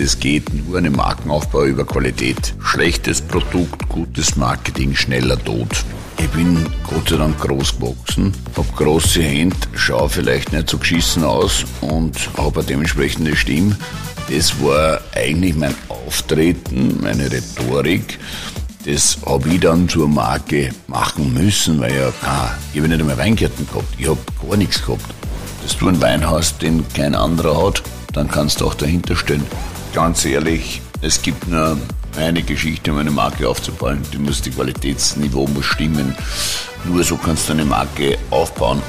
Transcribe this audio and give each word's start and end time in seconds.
Es 0.00 0.20
geht 0.20 0.54
nur 0.54 0.78
eine 0.78 0.90
Markenaufbau 0.90 1.64
über 1.64 1.84
Qualität. 1.84 2.54
Schlechtes 2.62 3.20
Produkt, 3.20 3.88
gutes 3.88 4.36
Marketing, 4.36 4.94
schneller 4.94 5.42
Tod. 5.44 5.66
Ich 6.18 6.28
bin 6.28 6.64
Gott 6.88 7.08
sei 7.08 7.16
Dank 7.16 7.36
groß 7.40 7.80
gewachsen, 7.80 8.32
habe 8.56 8.68
große 8.76 9.20
Hände, 9.20 9.56
schaue 9.74 10.08
vielleicht 10.08 10.52
nicht 10.52 10.70
so 10.70 10.78
geschissen 10.78 11.24
aus 11.24 11.64
und 11.80 12.16
habe 12.36 12.60
eine 12.60 12.68
dementsprechende 12.68 13.34
Stimme. 13.34 13.76
Das 14.30 14.62
war 14.62 15.00
eigentlich 15.16 15.56
mein 15.56 15.74
Auftreten, 15.88 17.00
meine 17.02 17.32
Rhetorik. 17.32 18.20
Das 18.84 19.18
habe 19.26 19.48
ich 19.48 19.60
dann 19.60 19.88
zur 19.88 20.06
Marke 20.06 20.70
machen 20.86 21.34
müssen, 21.34 21.80
weil 21.80 21.96
ja, 21.96 22.12
ah, 22.22 22.50
ich 22.72 22.78
habe 22.78 22.88
nicht 22.88 23.00
einmal 23.00 23.18
Weingärten 23.18 23.66
gehabt, 23.66 23.94
ich 23.98 24.08
habe 24.08 24.20
gar 24.46 24.56
nichts 24.56 24.80
gehabt. 24.80 25.04
Dass 25.64 25.76
du 25.76 25.88
einen 25.88 26.00
Wein 26.00 26.30
hast, 26.30 26.62
den 26.62 26.86
kein 26.94 27.16
anderer 27.16 27.66
hat, 27.66 27.82
dann 28.12 28.28
kannst 28.28 28.60
du 28.60 28.66
auch 28.66 28.74
dahinter 28.74 29.16
stehen. 29.16 29.42
Ganz 29.98 30.24
ehrlich, 30.24 30.80
es 31.02 31.20
gibt 31.22 31.48
nur 31.48 31.76
eine 32.16 32.44
Geschichte, 32.44 32.92
um 32.92 32.98
eine 32.98 33.10
Marke 33.10 33.48
aufzubauen. 33.48 34.00
Die 34.12 34.18
muss, 34.18 34.40
die 34.40 34.52
Qualitätsniveau 34.52 35.48
muss 35.48 35.64
stimmen. 35.64 36.14
Nur 36.84 37.02
so 37.02 37.16
kannst 37.16 37.48
du 37.48 37.54
eine 37.54 37.64
Marke 37.64 38.16
aufbauen. 38.30 38.80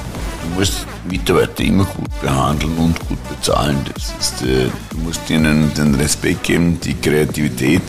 Du 0.44 0.60
musst 0.60 0.86
Mitarbeiter 1.10 1.64
immer 1.64 1.86
gut 1.86 2.22
behandeln 2.22 2.78
und 2.78 3.00
gut 3.08 3.18
bezahlen. 3.28 3.84
Das 3.92 4.14
ist, 4.20 4.44
äh, 4.44 4.68
du 4.92 4.98
musst 5.00 5.28
ihnen 5.32 5.74
den 5.74 5.96
Respekt 5.96 6.44
geben, 6.44 6.80
die 6.80 6.94
Kreativität. 6.94 7.82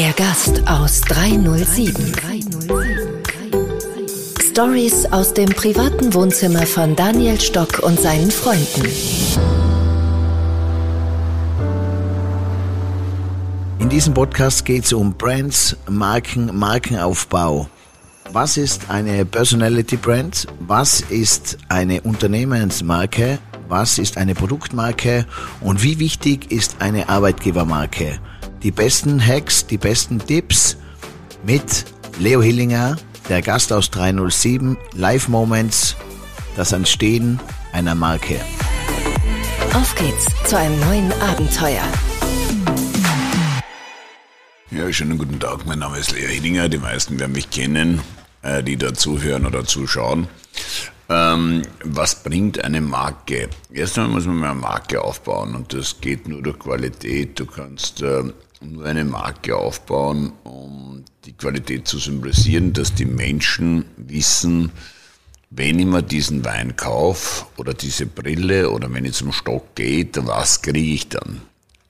Der 0.00 0.14
Gast 0.14 0.62
aus 0.66 1.02
307. 1.02 1.94
Stories 4.50 5.04
aus 5.12 5.34
dem 5.34 5.50
privaten 5.50 6.14
Wohnzimmer 6.14 6.64
von 6.64 6.96
Daniel 6.96 7.38
Stock 7.38 7.80
und 7.80 8.00
seinen 8.00 8.30
Freunden. 8.30 8.86
In 13.78 13.90
diesem 13.90 14.14
Podcast 14.14 14.64
geht 14.64 14.86
es 14.86 14.94
um 14.94 15.12
Brands, 15.12 15.76
Marken, 15.86 16.58
Markenaufbau. 16.58 17.68
Was 18.32 18.56
ist 18.56 18.88
eine 18.88 19.26
Personality 19.26 19.98
Brand? 19.98 20.46
Was 20.60 21.02
ist 21.02 21.58
eine 21.68 22.00
Unternehmensmarke? 22.00 23.38
Was 23.68 23.98
ist 23.98 24.16
eine 24.16 24.34
Produktmarke? 24.34 25.26
Und 25.60 25.82
wie 25.82 25.98
wichtig 25.98 26.50
ist 26.50 26.76
eine 26.78 27.10
Arbeitgebermarke? 27.10 28.18
Die 28.62 28.70
besten 28.70 29.24
Hacks, 29.24 29.66
die 29.66 29.78
besten 29.78 30.18
Tipps 30.18 30.76
mit 31.44 31.84
Leo 32.18 32.42
Hillinger, 32.42 32.96
der 33.28 33.42
Gast 33.42 33.72
aus 33.72 33.90
307, 33.90 34.76
Live 34.94 35.28
Moments, 35.28 35.96
das 36.56 36.72
Entstehen 36.72 37.40
einer 37.72 37.94
Marke. 37.94 38.40
Auf 39.72 39.94
geht's 39.94 40.26
zu 40.48 40.58
einem 40.58 40.78
neuen 40.80 41.12
Abenteuer. 41.22 41.84
Ja, 44.70 44.92
schönen 44.92 45.18
guten 45.18 45.40
Tag. 45.40 45.66
Mein 45.66 45.78
Name 45.78 45.98
ist 45.98 46.12
Leo 46.12 46.28
Hillinger. 46.28 46.68
Die 46.68 46.78
meisten 46.78 47.18
werden 47.18 47.32
mich 47.32 47.50
kennen, 47.50 48.00
äh, 48.42 48.62
die 48.62 48.76
da 48.76 48.92
zuhören 48.92 49.46
oder 49.46 49.64
zuschauen. 49.64 50.28
Ähm, 51.08 51.62
was 51.82 52.22
bringt 52.22 52.62
eine 52.62 52.80
Marke? 52.80 53.48
Erst 53.72 53.98
einmal 53.98 54.14
muss 54.14 54.26
man 54.26 54.36
mal 54.36 54.50
eine 54.50 54.60
Marke 54.60 55.02
aufbauen 55.02 55.56
und 55.56 55.72
das 55.72 56.00
geht 56.00 56.28
nur 56.28 56.42
durch 56.42 56.58
Qualität. 56.58 57.40
Du 57.40 57.46
kannst 57.46 58.02
äh, 58.60 58.66
nur 58.66 58.86
eine 58.86 59.04
Marke 59.04 59.56
aufbauen, 59.56 60.32
um 60.44 61.04
die 61.24 61.32
Qualität 61.32 61.86
zu 61.86 61.98
symbolisieren, 61.98 62.72
dass 62.72 62.94
die 62.94 63.04
Menschen 63.04 63.84
wissen, 63.96 64.72
wenn 65.50 65.78
ich 65.78 65.86
mir 65.86 66.02
diesen 66.02 66.44
Wein 66.44 66.76
kaufe 66.76 67.46
oder 67.56 67.74
diese 67.74 68.06
Brille 68.06 68.70
oder 68.70 68.92
wenn 68.92 69.04
ich 69.04 69.14
zum 69.14 69.32
Stock 69.32 69.74
gehe, 69.74 70.08
was 70.14 70.62
kriege 70.62 70.78
ich 70.78 71.08
dann? 71.08 71.42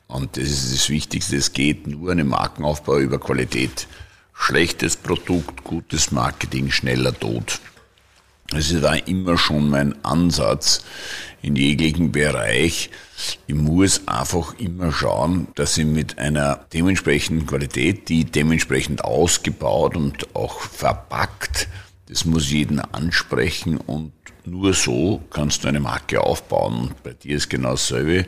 Und 0.09 0.37
das 0.37 0.45
ist 0.45 0.75
das 0.75 0.89
Wichtigste, 0.89 1.37
es 1.37 1.53
geht 1.53 1.87
nur 1.87 2.11
eine 2.11 2.25
Markenaufbau 2.25 2.99
über 2.99 3.21
Qualität. 3.21 3.87
Schlechtes 4.33 4.97
Produkt, 4.97 5.63
gutes 5.63 6.11
Marketing, 6.11 6.71
schneller 6.71 7.13
Tod. 7.13 7.61
Es 8.53 8.83
war 8.83 9.07
immer 9.07 9.39
schon 9.39 9.71
mein 9.71 10.05
Ansatz 10.05 10.83
in 11.43 11.57
jeglichen 11.57 12.13
Bereich. 12.13 12.91
Ich 13.47 13.55
muss 13.55 14.07
einfach 14.07 14.59
immer 14.59 14.93
schauen, 14.93 15.49
dass 15.55 15.77
ich 15.79 15.87
mit 15.87 16.19
einer 16.19 16.65
dementsprechenden 16.73 17.47
Qualität, 17.47 18.09
die 18.09 18.25
dementsprechend 18.25 19.05
ausgebaut 19.05 19.97
und 19.97 20.35
auch 20.35 20.61
verpackt, 20.61 21.69
das 22.09 22.25
muss 22.25 22.51
jeden 22.51 22.81
ansprechen 22.81 23.77
und 23.77 24.13
nur 24.45 24.75
so 24.75 25.23
kannst 25.31 25.63
du 25.63 25.69
eine 25.69 25.81
Marke 25.81 26.21
aufbauen. 26.21 26.81
Und 26.81 27.03
bei 27.03 27.13
dir 27.13 27.37
ist 27.37 27.49
genau 27.49 27.73
dasselbe. 27.73 28.27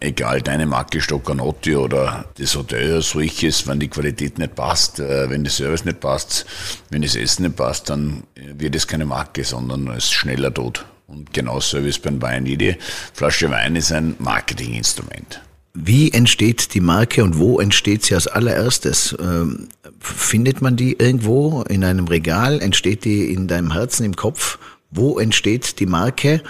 Egal 0.00 0.42
deine 0.42 0.66
Marke 0.66 1.00
Stoccanotti 1.00 1.76
oder 1.76 2.24
das 2.36 2.56
Hotel 2.56 2.90
oder 2.92 3.02
solches, 3.02 3.66
wenn 3.68 3.78
die 3.78 3.88
Qualität 3.88 4.38
nicht 4.38 4.54
passt, 4.56 4.98
äh, 4.98 5.30
wenn 5.30 5.44
der 5.44 5.52
Service 5.52 5.84
nicht 5.84 6.00
passt, 6.00 6.46
wenn 6.90 7.02
das 7.02 7.14
Essen 7.14 7.44
nicht 7.44 7.56
passt, 7.56 7.90
dann 7.90 8.24
wird 8.34 8.74
es 8.74 8.88
keine 8.88 9.04
Marke, 9.04 9.44
sondern 9.44 9.86
es 9.88 10.04
ist 10.04 10.12
schneller 10.12 10.52
tot. 10.52 10.84
Und 11.12 11.32
genau 11.34 11.60
Service 11.60 11.98
beim 11.98 12.20
Wein. 12.22 12.46
Jede 12.46 12.76
Flasche 13.12 13.50
Wein 13.50 13.76
ist 13.76 13.92
ein 13.92 14.16
Marketinginstrument. 14.18 15.42
Wie 15.74 16.10
entsteht 16.10 16.74
die 16.74 16.80
Marke 16.80 17.22
und 17.22 17.38
wo 17.38 17.60
entsteht 17.60 18.04
sie 18.04 18.14
als 18.14 18.26
allererstes? 18.26 19.14
Ähm, 19.20 19.68
findet 20.00 20.62
man 20.62 20.76
die 20.76 20.94
irgendwo 20.98 21.62
in 21.62 21.84
einem 21.84 22.08
Regal? 22.08 22.60
Entsteht 22.60 23.04
die 23.04 23.32
in 23.32 23.46
deinem 23.46 23.72
Herzen, 23.72 24.04
im 24.04 24.16
Kopf? 24.16 24.58
Wo 24.90 25.18
entsteht 25.18 25.80
die 25.80 25.86
Marke 25.86 26.42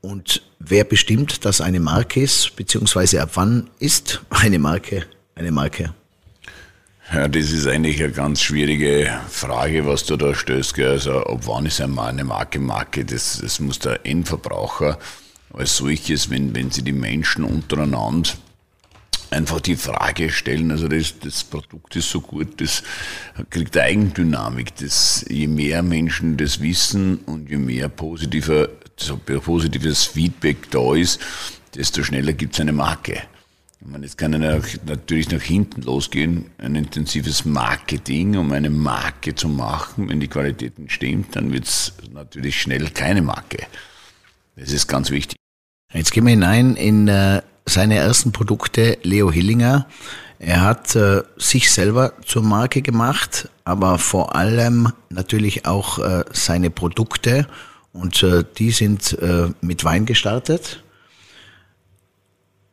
und 0.00 0.42
wer 0.58 0.84
bestimmt, 0.84 1.44
dass 1.44 1.60
eine 1.60 1.80
Marke 1.80 2.20
ist, 2.20 2.56
beziehungsweise 2.56 3.22
ab 3.22 3.30
wann 3.34 3.68
ist 3.78 4.22
eine 4.30 4.58
Marke 4.58 5.06
eine 5.34 5.52
Marke? 5.52 5.94
Ja, 7.12 7.28
das 7.28 7.52
ist 7.52 7.66
eigentlich 7.68 8.02
eine 8.02 8.12
ganz 8.12 8.42
schwierige 8.42 9.20
Frage, 9.28 9.86
was 9.86 10.04
du 10.04 10.16
da 10.16 10.34
stellst. 10.34 10.78
Also, 10.80 11.22
ab 11.24 11.40
wann 11.46 11.66
ist 11.66 11.80
eine 11.80 12.24
Marke 12.24 12.58
Marke? 12.58 13.04
Das, 13.04 13.38
das 13.40 13.60
muss 13.60 13.78
der 13.78 14.04
Endverbraucher 14.04 14.98
als 15.52 15.76
solches, 15.76 16.30
wenn, 16.30 16.54
wenn 16.54 16.70
sie 16.70 16.82
die 16.82 16.92
Menschen 16.92 17.44
untereinander 17.44 18.30
einfach 19.30 19.60
die 19.60 19.76
Frage 19.76 20.30
stellen, 20.30 20.70
also 20.70 20.88
das, 20.88 21.18
das 21.18 21.44
Produkt 21.44 21.96
ist 21.96 22.10
so 22.10 22.20
gut, 22.20 22.60
das 22.60 22.82
kriegt 23.50 23.76
Eigendynamik. 23.76 24.76
Das, 24.76 25.24
je 25.28 25.46
mehr 25.46 25.82
Menschen 25.82 26.36
das 26.36 26.60
wissen 26.60 27.18
und 27.26 27.48
je 27.48 27.56
mehr 27.56 27.88
positiver, 27.88 28.68
so 28.96 29.16
positives 29.16 30.04
Feedback 30.04 30.70
da 30.70 30.94
ist, 30.94 31.20
desto 31.74 32.02
schneller 32.02 32.32
gibt 32.32 32.54
es 32.54 32.60
eine 32.60 32.72
Marke. 32.72 33.22
Meine, 33.88 34.04
jetzt 34.04 34.18
kann 34.18 34.32
natürlich 34.32 35.30
nach 35.30 35.42
hinten 35.42 35.82
losgehen, 35.82 36.46
ein 36.58 36.74
intensives 36.74 37.44
Marketing, 37.44 38.36
um 38.36 38.50
eine 38.50 38.68
Marke 38.68 39.34
zu 39.34 39.48
machen. 39.48 40.08
Wenn 40.08 40.18
die 40.18 40.26
Qualität 40.26 40.76
nicht 40.78 40.92
stimmt, 40.92 41.36
dann 41.36 41.52
wird 41.52 41.66
es 41.66 41.92
natürlich 42.12 42.60
schnell 42.60 42.90
keine 42.90 43.22
Marke. 43.22 43.58
Das 44.56 44.72
ist 44.72 44.88
ganz 44.88 45.10
wichtig. 45.10 45.36
Jetzt 45.92 46.10
gehen 46.10 46.24
wir 46.24 46.30
hinein 46.30 46.74
in 46.74 47.06
äh, 47.06 47.42
seine 47.64 47.94
ersten 47.94 48.32
Produkte, 48.32 48.98
Leo 49.04 49.30
Hillinger. 49.30 49.86
Er 50.40 50.62
hat 50.62 50.96
äh, 50.96 51.22
sich 51.36 51.70
selber 51.70 52.14
zur 52.24 52.42
Marke 52.42 52.82
gemacht, 52.82 53.48
aber 53.64 53.98
vor 53.98 54.34
allem 54.34 54.92
natürlich 55.10 55.64
auch 55.64 56.00
äh, 56.00 56.24
seine 56.32 56.70
Produkte 56.70 57.46
und 57.92 58.26
die 58.58 58.72
sind 58.72 59.16
mit 59.62 59.84
Wein 59.84 60.04
gestartet, 60.04 60.82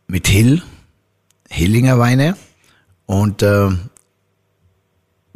mit 0.07 0.27
Hill, 0.27 0.61
Hillinger 1.53 1.99
Weine 1.99 2.35
und 3.05 3.43
äh, 3.43 3.69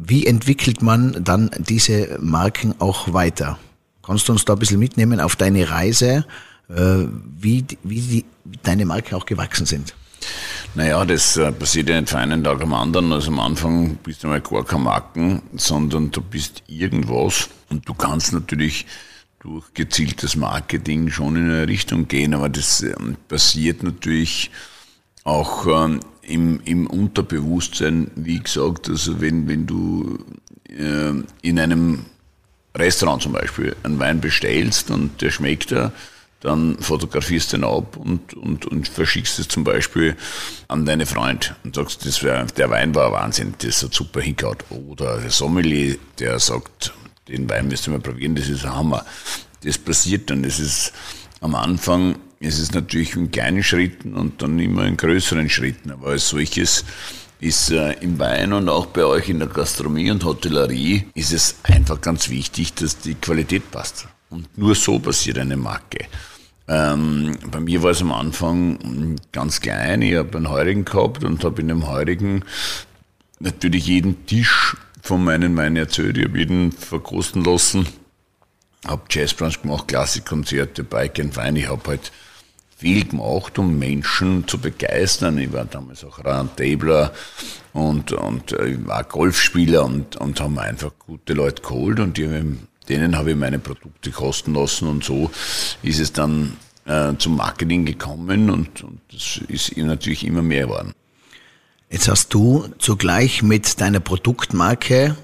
wie 0.00 0.26
entwickelt 0.26 0.82
man 0.82 1.22
dann 1.22 1.48
diese 1.58 2.18
Marken 2.20 2.74
auch 2.80 3.12
weiter? 3.12 3.56
Kannst 4.02 4.26
du 4.26 4.32
uns 4.32 4.44
da 4.44 4.54
ein 4.54 4.58
bisschen 4.58 4.80
mitnehmen 4.80 5.20
auf 5.20 5.36
deine 5.36 5.70
Reise? 5.70 6.26
Äh, 6.68 7.04
wie, 7.38 7.64
wie 7.84 8.00
die, 8.00 8.24
deine 8.64 8.84
Marke 8.84 9.16
auch 9.16 9.26
gewachsen 9.26 9.64
sind. 9.64 9.94
Naja, 10.74 11.04
das 11.04 11.36
äh, 11.36 11.52
passiert 11.52 11.88
ja 11.88 12.00
nicht 12.00 12.10
von 12.10 12.18
einem 12.18 12.42
Tag 12.42 12.62
am 12.62 12.74
anderen. 12.74 13.12
Also 13.12 13.30
am 13.30 13.38
Anfang 13.38 13.94
bist 14.02 14.24
du 14.24 14.26
mal 14.26 14.40
gar 14.40 14.64
kein 14.64 14.82
Marken, 14.82 15.42
sondern 15.54 16.10
du 16.10 16.20
bist 16.20 16.64
irgendwas. 16.66 17.48
Und 17.70 17.88
du 17.88 17.94
kannst 17.94 18.32
natürlich 18.32 18.86
durch 19.38 19.72
gezieltes 19.72 20.34
Marketing 20.34 21.10
schon 21.10 21.36
in 21.36 21.44
eine 21.44 21.68
Richtung 21.68 22.08
gehen, 22.08 22.34
aber 22.34 22.48
das 22.48 22.82
ähm, 22.82 23.16
passiert 23.28 23.84
natürlich 23.84 24.50
auch 25.24 25.66
ähm, 25.66 26.00
im, 26.22 26.60
im 26.64 26.86
Unterbewusstsein, 26.86 28.10
wie 28.14 28.38
gesagt, 28.38 28.88
also 28.88 29.20
wenn, 29.20 29.48
wenn 29.48 29.66
du 29.66 30.18
äh, 30.68 31.12
in 31.42 31.58
einem 31.58 32.04
Restaurant 32.74 33.22
zum 33.22 33.32
Beispiel 33.32 33.74
einen 33.82 33.98
Wein 33.98 34.20
bestellst 34.20 34.90
und 34.90 35.20
der 35.20 35.30
schmeckt 35.30 35.72
da, 35.72 35.92
dann 36.40 36.78
fotografierst 36.78 37.52
du 37.52 37.56
den 37.56 37.64
ab 37.64 37.96
und, 37.96 38.34
und, 38.34 38.64
und 38.66 38.86
verschickst 38.88 39.40
es 39.40 39.48
zum 39.48 39.64
Beispiel 39.64 40.16
an 40.68 40.86
deine 40.86 41.06
Freund 41.06 41.56
und 41.64 41.74
sagst, 41.74 42.06
das 42.06 42.22
wär, 42.22 42.44
der 42.44 42.70
Wein 42.70 42.94
war 42.94 43.10
Wahnsinn, 43.10 43.54
das 43.58 43.82
hat 43.82 43.92
super 43.92 44.20
hingehauen. 44.20 44.58
Oder 44.70 45.18
der 45.18 45.30
Sommelier, 45.30 45.96
der 46.20 46.38
sagt, 46.38 46.92
den 47.26 47.50
Wein 47.50 47.66
müsst 47.66 47.88
ihr 47.88 47.90
mal 47.90 48.00
probieren, 48.00 48.36
das 48.36 48.48
ist 48.48 48.64
ein 48.64 48.74
Hammer. 48.74 49.04
Das 49.64 49.78
passiert 49.78 50.30
dann, 50.30 50.44
das 50.44 50.60
ist 50.60 50.92
am 51.40 51.56
Anfang, 51.56 52.16
ist 52.40 52.58
es 52.58 52.72
natürlich 52.72 53.16
in 53.16 53.30
kleinen 53.30 53.62
Schritten 53.62 54.14
und 54.14 54.42
dann 54.42 54.58
immer 54.58 54.86
in 54.86 54.96
größeren 54.96 55.48
Schritten, 55.48 55.90
aber 55.90 56.08
als 56.08 56.28
solches 56.28 56.84
ist 57.40 57.70
äh, 57.70 57.92
im 58.00 58.18
Wein 58.18 58.52
und 58.52 58.68
auch 58.68 58.86
bei 58.86 59.04
euch 59.04 59.28
in 59.28 59.38
der 59.38 59.48
Gastronomie 59.48 60.10
und 60.10 60.24
Hotellerie 60.24 61.06
ist 61.14 61.32
es 61.32 61.56
einfach 61.62 62.00
ganz 62.00 62.28
wichtig, 62.30 62.74
dass 62.74 62.98
die 62.98 63.14
Qualität 63.14 63.70
passt. 63.70 64.08
Und 64.30 64.58
nur 64.58 64.74
so 64.74 64.98
passiert 64.98 65.38
eine 65.38 65.56
Marke. 65.56 66.06
Ähm, 66.66 67.38
bei 67.50 67.60
mir 67.60 67.82
war 67.82 67.92
es 67.92 68.02
am 68.02 68.12
Anfang 68.12 69.16
ganz 69.32 69.60
klein. 69.60 70.02
Ich 70.02 70.16
habe 70.16 70.36
einen 70.36 70.50
Heurigen 70.50 70.84
gehabt 70.84 71.24
und 71.24 71.42
habe 71.44 71.62
in 71.62 71.68
dem 71.68 71.88
Heurigen 71.88 72.44
natürlich 73.38 73.86
jeden 73.86 74.26
Tisch 74.26 74.76
von 75.00 75.24
meinen 75.24 75.56
Weinen 75.56 75.76
erzählt. 75.76 76.18
Ich 76.18 76.24
habe 76.24 76.38
jeden 76.38 76.72
verkosten 76.72 77.42
lassen. 77.44 77.86
Habe 78.86 79.02
Jazzbrunch 79.10 79.62
gemacht, 79.62 79.88
Klassikkonzerte, 79.88 80.84
Bike 80.84 81.20
and 81.20 81.36
Wein. 81.36 81.56
Ich 81.56 81.68
habe 81.68 81.82
halt 81.88 82.12
viel 82.78 83.04
gemacht, 83.04 83.58
um 83.58 83.76
Menschen 83.76 84.46
zu 84.46 84.58
begeistern. 84.58 85.36
Ich 85.38 85.52
war 85.52 85.64
damals 85.64 86.04
auch 86.04 86.24
Roundtabler 86.24 87.12
und, 87.72 88.12
und 88.12 88.52
äh, 88.52 88.68
ich 88.68 88.86
war 88.86 89.02
Golfspieler 89.02 89.84
und, 89.84 90.16
und 90.16 90.40
haben 90.40 90.58
einfach 90.60 90.92
gute 90.98 91.34
Leute 91.34 91.60
geholt 91.62 91.98
und 91.98 92.16
die 92.16 92.56
denen 92.88 93.16
habe 93.16 93.32
ich 93.32 93.36
meine 93.36 93.58
Produkte 93.58 94.10
kosten 94.10 94.54
lassen 94.54 94.88
und 94.88 95.04
so 95.04 95.30
ist 95.82 95.98
es 95.98 96.12
dann 96.12 96.56
äh, 96.86 97.12
zum 97.18 97.36
Marketing 97.36 97.84
gekommen 97.84 98.48
und, 98.48 98.82
und 98.82 99.00
das 99.12 99.40
ist 99.48 99.76
natürlich 99.76 100.24
immer 100.24 100.42
mehr 100.42 100.66
geworden. 100.66 100.92
Jetzt 101.90 102.08
hast 102.08 102.32
du 102.32 102.68
zugleich 102.78 103.42
mit 103.42 103.80
deiner 103.80 104.00
Produktmarke 104.00 105.16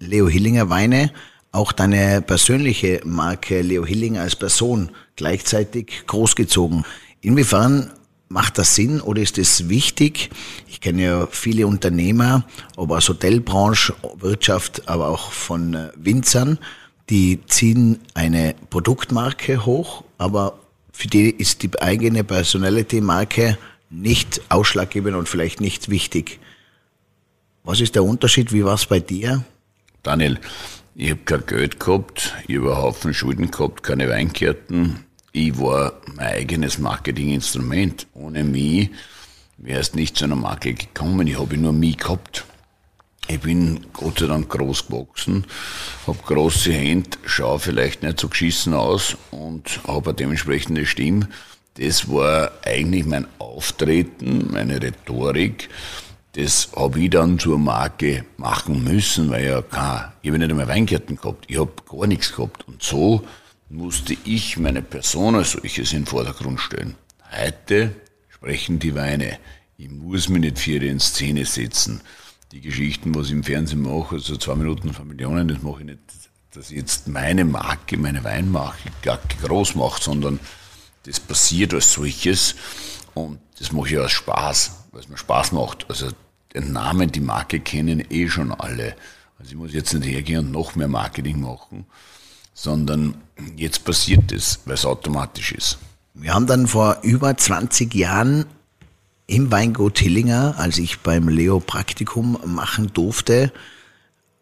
Leo 0.00 0.28
Hillinger 0.28 0.70
Weine 0.70 1.10
auch 1.50 1.72
deine 1.72 2.20
persönliche 2.20 3.00
Marke 3.04 3.62
Leo 3.62 3.86
Hillinger 3.86 4.20
als 4.20 4.36
Person 4.36 4.90
gleichzeitig 5.18 6.06
großgezogen. 6.06 6.84
Inwiefern 7.20 7.90
macht 8.28 8.56
das 8.56 8.74
Sinn 8.74 9.00
oder 9.00 9.20
ist 9.20 9.36
es 9.36 9.68
wichtig? 9.68 10.30
Ich 10.68 10.80
kenne 10.80 11.02
ja 11.02 11.28
viele 11.30 11.66
Unternehmer, 11.66 12.44
ob 12.76 12.92
aus 12.92 13.08
Hotelbranche, 13.08 13.94
Wirtschaft, 14.16 14.88
aber 14.88 15.08
auch 15.08 15.32
von 15.32 15.74
äh, 15.74 15.90
Winzern, 15.96 16.58
die 17.10 17.40
ziehen 17.46 18.00
eine 18.14 18.54
Produktmarke 18.70 19.66
hoch, 19.66 20.04
aber 20.18 20.58
für 20.92 21.08
die 21.08 21.30
ist 21.30 21.62
die 21.62 21.80
eigene 21.80 22.24
Personality-Marke 22.24 23.58
nicht 23.90 24.40
ausschlaggebend 24.50 25.16
und 25.16 25.28
vielleicht 25.28 25.60
nicht 25.60 25.88
wichtig. 25.88 26.38
Was 27.64 27.80
ist 27.80 27.94
der 27.94 28.04
Unterschied? 28.04 28.52
Wie 28.52 28.64
war 28.64 28.74
es 28.74 28.86
bei 28.86 29.00
dir? 29.00 29.44
Daniel, 30.02 30.38
ich 30.94 31.10
habe 31.10 31.20
kein 31.24 31.46
Geld 31.46 31.80
gehabt, 31.80 32.34
ich 32.46 32.56
habe 32.56 32.72
einen 32.72 32.82
Haufen 32.82 33.14
Schulden 33.14 33.50
gehabt, 33.50 33.82
keine 33.82 34.08
Weinkärten. 34.08 35.04
Ich 35.32 35.58
war 35.58 35.92
mein 36.14 36.26
eigenes 36.26 36.78
Marketinginstrument. 36.78 38.06
Ohne 38.14 38.44
mich 38.44 38.90
wäre 39.58 39.80
es 39.80 39.94
nicht 39.94 40.16
zu 40.16 40.24
einer 40.24 40.36
Marke 40.36 40.74
gekommen. 40.74 41.26
Ich 41.26 41.38
habe 41.38 41.56
nur 41.56 41.72
mich 41.72 41.98
gehabt. 41.98 42.44
Ich 43.30 43.40
bin 43.40 43.86
Gott 43.92 44.20
sei 44.20 44.26
Dank 44.26 44.48
groß 44.48 44.86
gewachsen, 44.86 45.44
habe 46.06 46.18
große 46.24 46.72
Hände, 46.72 47.10
schaue 47.26 47.58
vielleicht 47.58 48.02
nicht 48.02 48.20
so 48.20 48.28
geschissen 48.28 48.72
aus 48.72 49.18
und 49.30 49.80
habe 49.86 50.10
eine 50.10 50.16
dementsprechende 50.16 50.86
Stimme. 50.86 51.28
Das 51.74 52.10
war 52.10 52.52
eigentlich 52.64 53.04
mein 53.04 53.26
Auftreten, 53.38 54.48
meine 54.50 54.80
Rhetorik. 54.80 55.68
Das 56.32 56.70
habe 56.74 57.00
ich 57.00 57.10
dann 57.10 57.38
zur 57.38 57.58
Marke 57.58 58.24
machen 58.38 58.82
müssen, 58.82 59.28
weil 59.28 59.44
ja 59.44 59.60
kein, 59.60 60.10
ich 60.22 60.30
habe 60.30 60.38
nicht 60.38 60.50
einmal 60.50 60.68
Weingärten 60.68 61.16
gehabt, 61.16 61.44
ich 61.48 61.58
habe 61.58 61.72
gar 61.86 62.06
nichts 62.06 62.34
gehabt. 62.34 62.66
Und 62.66 62.82
so 62.82 63.24
musste 63.70 64.16
ich 64.24 64.56
meine 64.56 64.82
Person 64.82 65.34
als 65.34 65.52
solches 65.52 65.92
in 65.92 66.00
den 66.00 66.06
Vordergrund 66.06 66.60
stellen. 66.60 66.94
Heute 67.30 67.94
sprechen 68.28 68.78
die 68.78 68.94
Weine. 68.94 69.38
Ich 69.76 69.90
muss 69.90 70.28
mich 70.28 70.40
nicht 70.40 70.58
für 70.58 70.84
in 70.84 71.00
Szene 71.00 71.44
setzen. 71.44 72.00
Die 72.52 72.60
Geschichten, 72.60 73.14
was 73.14 73.26
ich 73.26 73.32
im 73.32 73.44
Fernsehen 73.44 73.82
mache, 73.82 74.16
also 74.16 74.36
zwei 74.36 74.54
Minuten 74.54 74.92
von 74.94 75.06
Millionen, 75.06 75.48
das 75.48 75.62
mache 75.62 75.80
ich 75.80 75.86
nicht, 75.86 75.98
dass 76.52 76.70
ich 76.70 76.78
jetzt 76.78 77.08
meine 77.08 77.44
Marke, 77.44 77.98
meine 77.98 78.24
Weinmarke 78.24 78.90
groß 79.42 79.74
mache, 79.74 80.02
sondern 80.02 80.40
das 81.04 81.20
passiert 81.20 81.74
als 81.74 81.92
solches 81.92 82.54
und 83.14 83.38
das 83.58 83.72
mache 83.72 83.88
ich 83.88 83.98
aus 83.98 84.12
Spaß, 84.12 84.86
weil 84.92 85.00
es 85.00 85.08
mir 85.08 85.18
Spaß 85.18 85.52
macht. 85.52 85.86
Also 85.90 86.08
den 86.54 86.72
Namen, 86.72 87.12
die 87.12 87.20
Marke 87.20 87.60
kennen 87.60 88.02
eh 88.10 88.28
schon 88.28 88.52
alle. 88.52 88.96
Also 89.38 89.50
ich 89.52 89.56
muss 89.56 89.74
jetzt 89.74 89.92
nicht 89.92 90.08
hergehen 90.08 90.46
und 90.46 90.52
noch 90.52 90.74
mehr 90.74 90.88
Marketing 90.88 91.40
machen, 91.40 91.86
sondern 92.58 93.14
jetzt 93.56 93.84
passiert 93.84 94.32
es, 94.32 94.58
weil 94.64 94.74
es 94.74 94.84
automatisch 94.84 95.52
ist. 95.52 95.78
Wir 96.12 96.34
haben 96.34 96.48
dann 96.48 96.66
vor 96.66 96.98
über 97.02 97.36
20 97.36 97.94
Jahren 97.94 98.46
im 99.28 99.52
Weingut 99.52 100.00
Hillinger, 100.00 100.56
als 100.58 100.78
ich 100.78 100.98
beim 100.98 101.28
Leo 101.28 101.60
Praktikum 101.60 102.36
machen 102.44 102.92
durfte, 102.92 103.52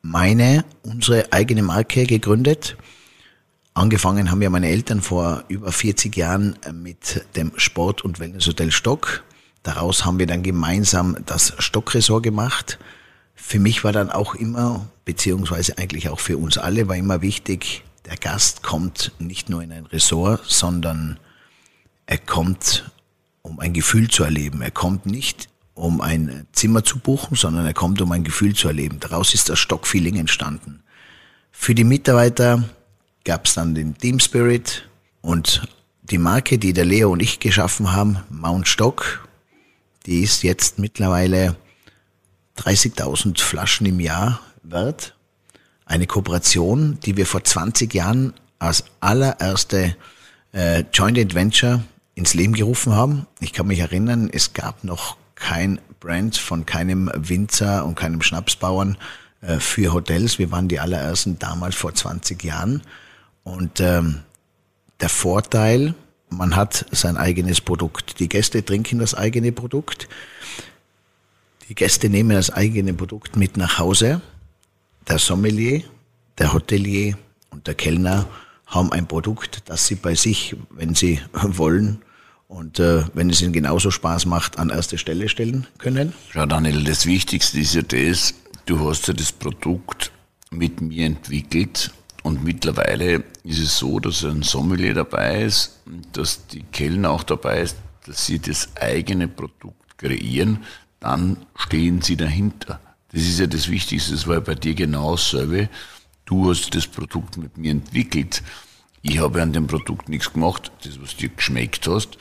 meine, 0.01 0.65
unsere 0.83 1.31
eigene 1.31 1.63
Marke 1.63 2.07
gegründet. 2.07 2.79
Angefangen 3.75 4.31
haben 4.31 4.41
ja 4.41 4.49
meine 4.49 4.69
Eltern 4.69 5.03
vor 5.03 5.45
über 5.49 5.71
40 5.71 6.17
Jahren 6.17 6.57
mit 6.73 7.27
dem 7.37 7.53
Sport- 7.57 8.03
und 8.03 8.19
Wellnesshotel 8.19 8.73
Stock. 8.73 9.25
Daraus 9.63 10.07
haben 10.07 10.19
wir 10.19 10.27
dann 10.27 10.43
gemeinsam 10.43 11.19
das 11.27 11.53
Stockresort 11.59 12.23
gemacht. 12.23 12.79
Für 13.35 13.59
mich 13.59 13.85
war 13.85 13.93
dann 13.93 14.11
auch 14.11 14.35
immer, 14.35 14.87
beziehungsweise 15.05 15.77
eigentlich 15.77 16.09
auch 16.09 16.21
für 16.21 16.39
uns 16.39 16.57
alle, 16.57 16.89
war 16.89 16.97
immer 16.97 17.21
wichtig, 17.21 17.83
der 18.06 18.17
Gast 18.17 18.62
kommt 18.62 19.12
nicht 19.19 19.49
nur 19.49 19.62
in 19.62 19.73
ein 19.73 19.87
Resort, 19.87 20.44
sondern 20.47 21.19
er 22.06 22.19
kommt, 22.19 22.91
um 23.43 23.58
ein 23.58 23.73
Gefühl 23.73 24.08
zu 24.08 24.23
erleben. 24.23 24.62
Er 24.62 24.70
kommt 24.70 25.06
nicht, 25.06 25.49
um 25.75 26.00
ein 26.00 26.47
Zimmer 26.53 26.85
zu 26.85 26.99
buchen, 26.99 27.37
sondern 27.37 27.67
er 27.67 27.75
kommt, 27.75 28.00
um 28.00 28.12
ein 28.12 28.25
Gefühl 28.25 28.55
zu 28.55 28.69
erleben. 28.69 29.00
Daraus 29.00 29.35
ist 29.35 29.49
das 29.49 29.58
Stockfeeling 29.58 30.17
entstanden. 30.17 30.82
Für 31.50 31.75
die 31.75 31.85
Mitarbeiter 31.85 32.62
gab 33.25 33.47
es 33.47 33.55
dann 33.55 33.75
den 33.75 33.99
Team 33.99 34.20
Spirit 34.20 34.88
und 35.20 35.69
die 36.03 36.19
Marke, 36.19 36.58
die 36.58 36.73
der 36.73 36.85
Leo 36.85 37.11
und 37.11 37.20
ich 37.20 37.41
geschaffen 37.41 37.93
haben, 37.93 38.19
Mount 38.31 38.69
Stock, 38.69 39.29
die 40.06 40.20
ist 40.20 40.44
jetzt 40.44 40.79
mittlerweile 40.79 41.56
30.000 42.58 43.41
Flaschen 43.41 43.87
im 43.87 43.99
Jahr 43.99 44.41
wert. 44.62 45.16
Eine 45.87 46.06
Kooperation, 46.06 46.99
die 47.05 47.17
wir 47.17 47.27
vor 47.27 47.43
20 47.43 47.94
Jahren 47.94 48.34
als 48.58 48.84
allererste 49.01 49.96
äh, 50.53 50.84
Joint 50.93 51.19
Adventure 51.19 51.82
ins 52.15 52.34
Leben 52.34 52.55
gerufen 52.55 52.93
haben. 52.93 53.27
Ich 53.41 53.53
kann 53.53 53.69
mich 53.69 53.79
erinnern, 53.79 54.29
es 54.32 54.53
gab 54.53 54.84
noch 54.84 55.17
kein 55.37 55.81
Brand 56.01 56.37
von 56.37 56.67
keinem 56.67 57.10
Winzer 57.15 57.87
und 57.87 57.94
keinem 57.94 58.20
Schnapsbauern 58.20 58.99
äh, 59.43 59.60
für 59.60 59.93
Hotels. 59.93 60.39
Wir 60.39 60.51
waren 60.51 60.67
die 60.67 60.81
allerersten 60.81 61.39
damals 61.39 61.77
vor 61.77 61.94
20 61.94 62.43
Jahren. 62.43 62.82
Und 63.44 63.81
ähm, 63.81 64.22
der 65.01 65.08
Vorteil, 65.08 65.94
man 66.31 66.56
hat 66.56 66.87
sein 66.91 67.17
eigenes 67.17 67.60
Produkt. 67.60 68.19
Die 68.19 68.29
Gäste 68.29 68.65
trinken 68.65 68.99
das 68.99 69.15
eigene 69.15 69.53
Produkt. 69.53 70.08
Die 71.69 71.75
Gäste 71.75 72.08
nehmen 72.08 72.31
das 72.31 72.51
eigene 72.51 72.94
Produkt 72.94 73.37
mit 73.37 73.56
nach 73.56 73.79
Hause. 73.79 74.20
Der 75.08 75.19
Sommelier, 75.19 75.82
der 76.39 76.53
Hotelier 76.53 77.17
und 77.51 77.67
der 77.67 77.75
Kellner 77.75 78.27
haben 78.67 78.93
ein 78.93 79.06
Produkt, 79.06 79.63
das 79.67 79.86
sie 79.86 79.94
bei 79.94 80.15
sich, 80.15 80.56
wenn 80.70 80.94
sie 80.94 81.20
wollen 81.32 82.03
und 82.48 82.81
äh, 82.81 83.05
wenn 83.15 83.31
es 83.31 83.41
ihnen 83.41 83.53
genauso 83.53 83.91
Spaß 83.91 84.27
macht, 84.27 84.58
an 84.58 84.70
erste 84.70 84.98
Stelle 84.98 85.29
stellen 85.29 85.67
können. 85.79 86.13
Schau 86.31 86.46
Daniel, 86.46 86.84
das 86.84 87.06
Wichtigste 87.06 87.60
ist 87.60 87.75
ja 87.75 87.82
das, 87.82 88.34
du 88.67 88.89
hast 88.89 89.08
ja 89.08 89.15
das 89.15 89.32
Produkt 89.32 90.10
mit 90.51 90.81
mir 90.81 91.06
entwickelt 91.06 91.93
und 92.22 92.43
mittlerweile 92.43 93.22
ist 93.44 93.60
es 93.60 93.79
so, 93.79 94.01
dass 94.01 94.25
ein 94.25 94.43
Sommelier 94.43 94.94
dabei 94.94 95.43
ist, 95.44 95.81
dass 96.13 96.46
die 96.48 96.63
Kellner 96.63 97.10
auch 97.10 97.22
dabei 97.22 97.60
ist, 97.60 97.77
dass 98.06 98.27
sie 98.27 98.41
das 98.41 98.69
eigene 98.77 99.29
Produkt 99.29 99.98
kreieren, 99.98 100.65
dann 100.98 101.36
stehen 101.56 102.03
sie 102.03 102.17
dahinter. 102.17 102.81
Das 103.17 103.25
ist 103.25 103.41
ja 103.41 103.46
das 103.46 103.70
Wichtigste, 103.70 104.13
das 104.13 104.27
war 104.27 104.41
bei 104.41 104.55
dir 104.55 104.75
genau 104.75 105.13
dasselbe. 105.13 105.69
Du 106.27 106.51
hast 106.51 106.75
das 106.75 106.87
Produkt 106.87 107.37
mit 107.39 107.56
mir 107.56 107.70
entwickelt. 107.70 108.43
Ich 109.01 109.19
habe 109.19 109.41
an 109.41 109.53
dem 109.53 109.67
Produkt 109.67 110.08
nichts 110.08 110.32
gemacht. 110.32 110.70
Das, 110.85 111.01
was 111.01 111.17
dir 111.17 111.31
geschmeckt 111.31 111.87
hast, 111.89 112.19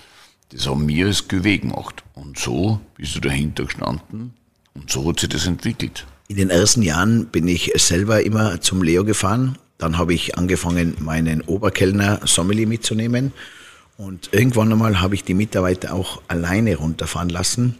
das 0.49 0.67
haben 0.67 0.87
wir 0.87 1.07
als 1.07 1.29
Cuvée 1.29 1.59
gemacht. 1.59 2.03
Und 2.13 2.39
so 2.39 2.79
bist 2.95 3.15
du 3.15 3.19
dahinter 3.19 3.65
gestanden 3.65 4.33
und 4.73 4.89
so 4.89 5.09
hat 5.09 5.19
sich 5.19 5.29
das 5.29 5.47
entwickelt. 5.47 6.05
In 6.27 6.37
den 6.37 6.49
ersten 6.49 6.81
Jahren 6.81 7.27
bin 7.27 7.47
ich 7.47 7.71
selber 7.75 8.23
immer 8.23 8.61
zum 8.61 8.81
Leo 8.81 9.03
gefahren 9.03 9.57
dann 9.77 9.97
habe 9.97 10.13
ich 10.13 10.37
angefangen, 10.37 10.95
meinen 10.99 11.41
Oberkellner 11.41 12.21
Sommelier 12.23 12.67
mitzunehmen. 12.67 13.33
Und 13.97 14.29
irgendwann 14.33 14.71
einmal 14.71 15.01
habe 15.01 15.15
ich 15.15 15.23
die 15.23 15.33
Mitarbeiter 15.33 15.93
auch 15.93 16.21
alleine 16.27 16.75
runterfahren 16.77 17.29
lassen. 17.29 17.77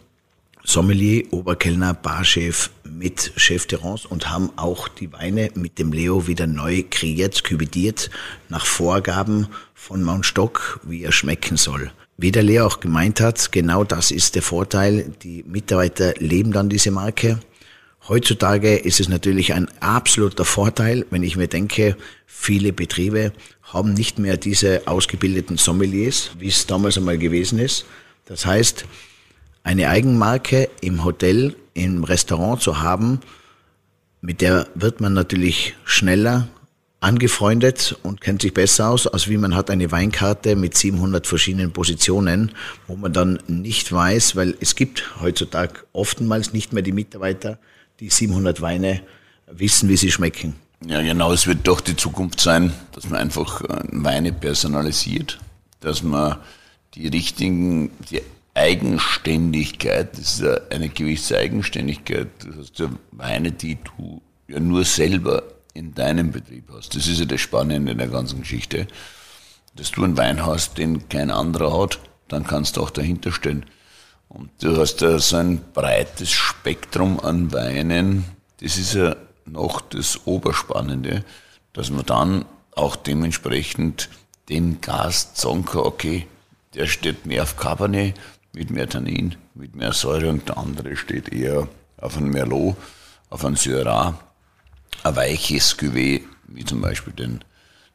Sommelier, 0.65 1.25
Oberkellner, 1.31 1.93
Barchef 1.93 2.71
mit 2.83 3.31
Chef 3.37 3.67
de 3.67 3.79
Rance 3.79 4.07
und 4.07 4.31
haben 4.31 4.49
auch 4.55 4.87
die 4.87 5.13
Weine 5.13 5.51
mit 5.53 5.77
dem 5.77 5.93
Leo 5.93 6.25
wieder 6.25 6.47
neu 6.47 6.83
kreiert, 6.89 7.43
kübitiert 7.43 8.09
nach 8.49 8.65
Vorgaben 8.65 9.47
von 9.75 10.01
Mount 10.01 10.25
Stock, 10.25 10.79
wie 10.83 11.03
er 11.03 11.11
schmecken 11.11 11.55
soll. 11.55 11.91
Wie 12.17 12.31
der 12.31 12.41
Leo 12.41 12.65
auch 12.65 12.79
gemeint 12.79 13.21
hat, 13.21 13.51
genau 13.51 13.83
das 13.83 14.09
ist 14.09 14.33
der 14.33 14.41
Vorteil. 14.41 15.13
Die 15.21 15.43
Mitarbeiter 15.43 16.15
leben 16.17 16.51
dann 16.51 16.67
diese 16.67 16.89
Marke. 16.89 17.39
Heutzutage 18.07 18.75
ist 18.75 18.99
es 18.99 19.07
natürlich 19.07 19.53
ein 19.53 19.67
absoluter 19.81 20.45
Vorteil, 20.45 21.05
wenn 21.11 21.21
ich 21.21 21.37
mir 21.37 21.47
denke, 21.47 21.95
viele 22.25 22.73
Betriebe 22.73 23.33
haben 23.61 23.93
nicht 23.93 24.17
mehr 24.17 24.37
diese 24.37 24.87
ausgebildeten 24.87 25.57
Sommeliers, 25.57 26.31
wie 26.39 26.47
es 26.47 26.65
damals 26.65 26.97
einmal 26.97 27.19
gewesen 27.19 27.59
ist. 27.59 27.85
Das 28.25 28.45
heißt, 28.45 28.85
eine 29.65 29.89
Eigenmarke 29.89 30.69
im 30.79 31.03
Hotel, 31.03 31.55
im 31.73 32.03
Restaurant 32.03 32.61
zu 32.61 32.81
haben, 32.81 33.19
mit 34.21 34.39
der 34.39 34.67
wird 34.75 35.01
man 35.01 35.13
natürlich 35.13 35.75
schneller 35.83 36.47
angefreundet 36.99 37.97
und 38.03 38.21
kennt 38.21 38.43
sich 38.43 38.53
besser 38.53 38.89
aus, 38.89 39.07
als 39.07 39.27
wie 39.27 39.37
man 39.37 39.55
hat 39.55 39.71
eine 39.71 39.91
Weinkarte 39.91 40.55
mit 40.55 40.77
700 40.77 41.25
verschiedenen 41.25 41.71
Positionen, 41.71 42.51
wo 42.87 42.95
man 42.95 43.11
dann 43.11 43.39
nicht 43.47 43.91
weiß, 43.91 44.35
weil 44.35 44.55
es 44.59 44.75
gibt 44.75 45.19
heutzutage 45.19 45.81
oftmals 45.93 46.53
nicht 46.53 46.71
mehr 46.71 46.83
die 46.83 46.91
Mitarbeiter, 46.91 47.57
die 47.99 48.09
700 48.09 48.61
Weine 48.61 49.01
wissen, 49.47 49.89
wie 49.89 49.97
sie 49.97 50.11
schmecken. 50.11 50.55
Ja, 50.85 51.01
genau, 51.01 51.33
es 51.33 51.47
wird 51.47 51.67
doch 51.67 51.81
die 51.81 51.95
Zukunft 51.95 52.39
sein, 52.39 52.71
dass 52.91 53.09
man 53.09 53.19
einfach 53.19 53.61
äh, 53.61 53.81
Weine 53.91 54.31
personalisiert, 54.31 55.39
dass 55.79 56.03
man 56.03 56.37
die 56.93 57.07
richtigen, 57.07 57.91
die 58.11 58.21
Eigenständigkeit, 58.55 60.17
das 60.17 60.39
ist 60.39 60.71
eine 60.71 60.89
gewisse 60.89 61.37
Eigenständigkeit, 61.37 62.29
das 62.39 62.57
heißt 62.57 62.79
ja 62.79 62.89
Weine, 63.11 63.51
die 63.51 63.77
du 63.83 64.21
ja 64.47 64.59
nur 64.59 64.85
selber 64.85 65.43
in 65.73 65.93
deinem 65.93 66.31
Betrieb 66.31 66.71
hast. 66.73 66.95
Das 66.95 67.07
ist 67.07 67.19
ja 67.19 67.25
das 67.25 67.41
Spannende 67.41 67.91
in 67.91 67.97
der 67.97 68.07
ganzen 68.07 68.39
Geschichte. 68.39 68.87
Dass 69.75 69.91
du 69.91 70.05
einen 70.05 70.17
Wein 70.17 70.45
hast, 70.45 70.77
den 70.77 71.09
kein 71.09 71.31
anderer 71.31 71.81
hat, 71.81 71.99
dann 72.29 72.45
kannst 72.45 72.77
du 72.77 72.81
auch 72.81 72.89
dahinter 72.89 73.33
stehen. 73.33 73.65
Und 74.29 74.49
du 74.61 74.77
hast 74.77 75.01
ja 75.01 75.19
so 75.19 75.35
ein 75.35 75.61
breites 75.73 76.31
Spektrum 76.31 77.19
an 77.19 77.51
Weinen. 77.51 78.23
Das 78.61 78.77
ist 78.77 78.93
ja 78.93 79.17
noch 79.45 79.81
das 79.81 80.25
Oberspannende, 80.25 81.25
dass 81.73 81.89
man 81.89 82.05
dann 82.05 82.45
auch 82.73 82.95
dementsprechend 82.95 84.09
dem 84.47 84.79
Gast 84.79 85.37
sagen 85.37 85.65
kann, 85.65 85.81
okay, 85.81 86.27
der 86.73 86.87
steht 86.87 87.25
mehr 87.25 87.43
auf 87.43 87.57
Cabernet, 87.57 88.15
mit 88.55 88.71
mehr 88.71 88.87
Tannin, 88.87 89.35
mit 89.53 89.75
mehr 89.75 89.93
Säure 89.93 90.29
und 90.29 90.47
der 90.47 90.57
andere 90.57 90.95
steht 90.95 91.29
eher 91.29 91.67
auf 91.97 92.17
ein 92.17 92.29
Merlot, 92.29 92.77
auf 93.29 93.43
ein 93.43 93.55
Syrah, 93.55 94.17
ein 95.03 95.15
weiches 95.15 95.77
Cuvée, 95.77 96.21
wie 96.47 96.63
zum 96.63 96.81
Beispiel 96.81 97.13
den, 97.13 97.43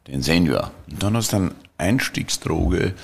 den 0.06 0.22
Senior. 0.22 0.70
Und 0.90 1.02
dann 1.02 1.16
hast 1.16 1.32
du 1.32 1.36
eine 1.36 1.54
Einstiegsdroge 1.78 2.94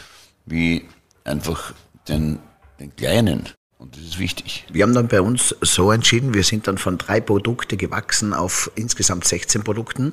wie 0.44 0.86
einfach 1.24 1.72
den, 2.08 2.38
den 2.78 2.94
kleinen. 2.94 3.48
Und 3.78 3.96
das 3.96 4.04
ist 4.04 4.18
wichtig. 4.18 4.66
Wir 4.70 4.84
haben 4.84 4.94
dann 4.94 5.08
bei 5.08 5.20
uns 5.20 5.54
so 5.60 5.90
entschieden, 5.90 6.34
wir 6.34 6.44
sind 6.44 6.66
dann 6.66 6.78
von 6.78 6.98
drei 6.98 7.20
Produkte 7.20 7.76
gewachsen 7.76 8.32
auf 8.32 8.70
insgesamt 8.74 9.24
16 9.24 9.64
Produkten. 9.64 10.12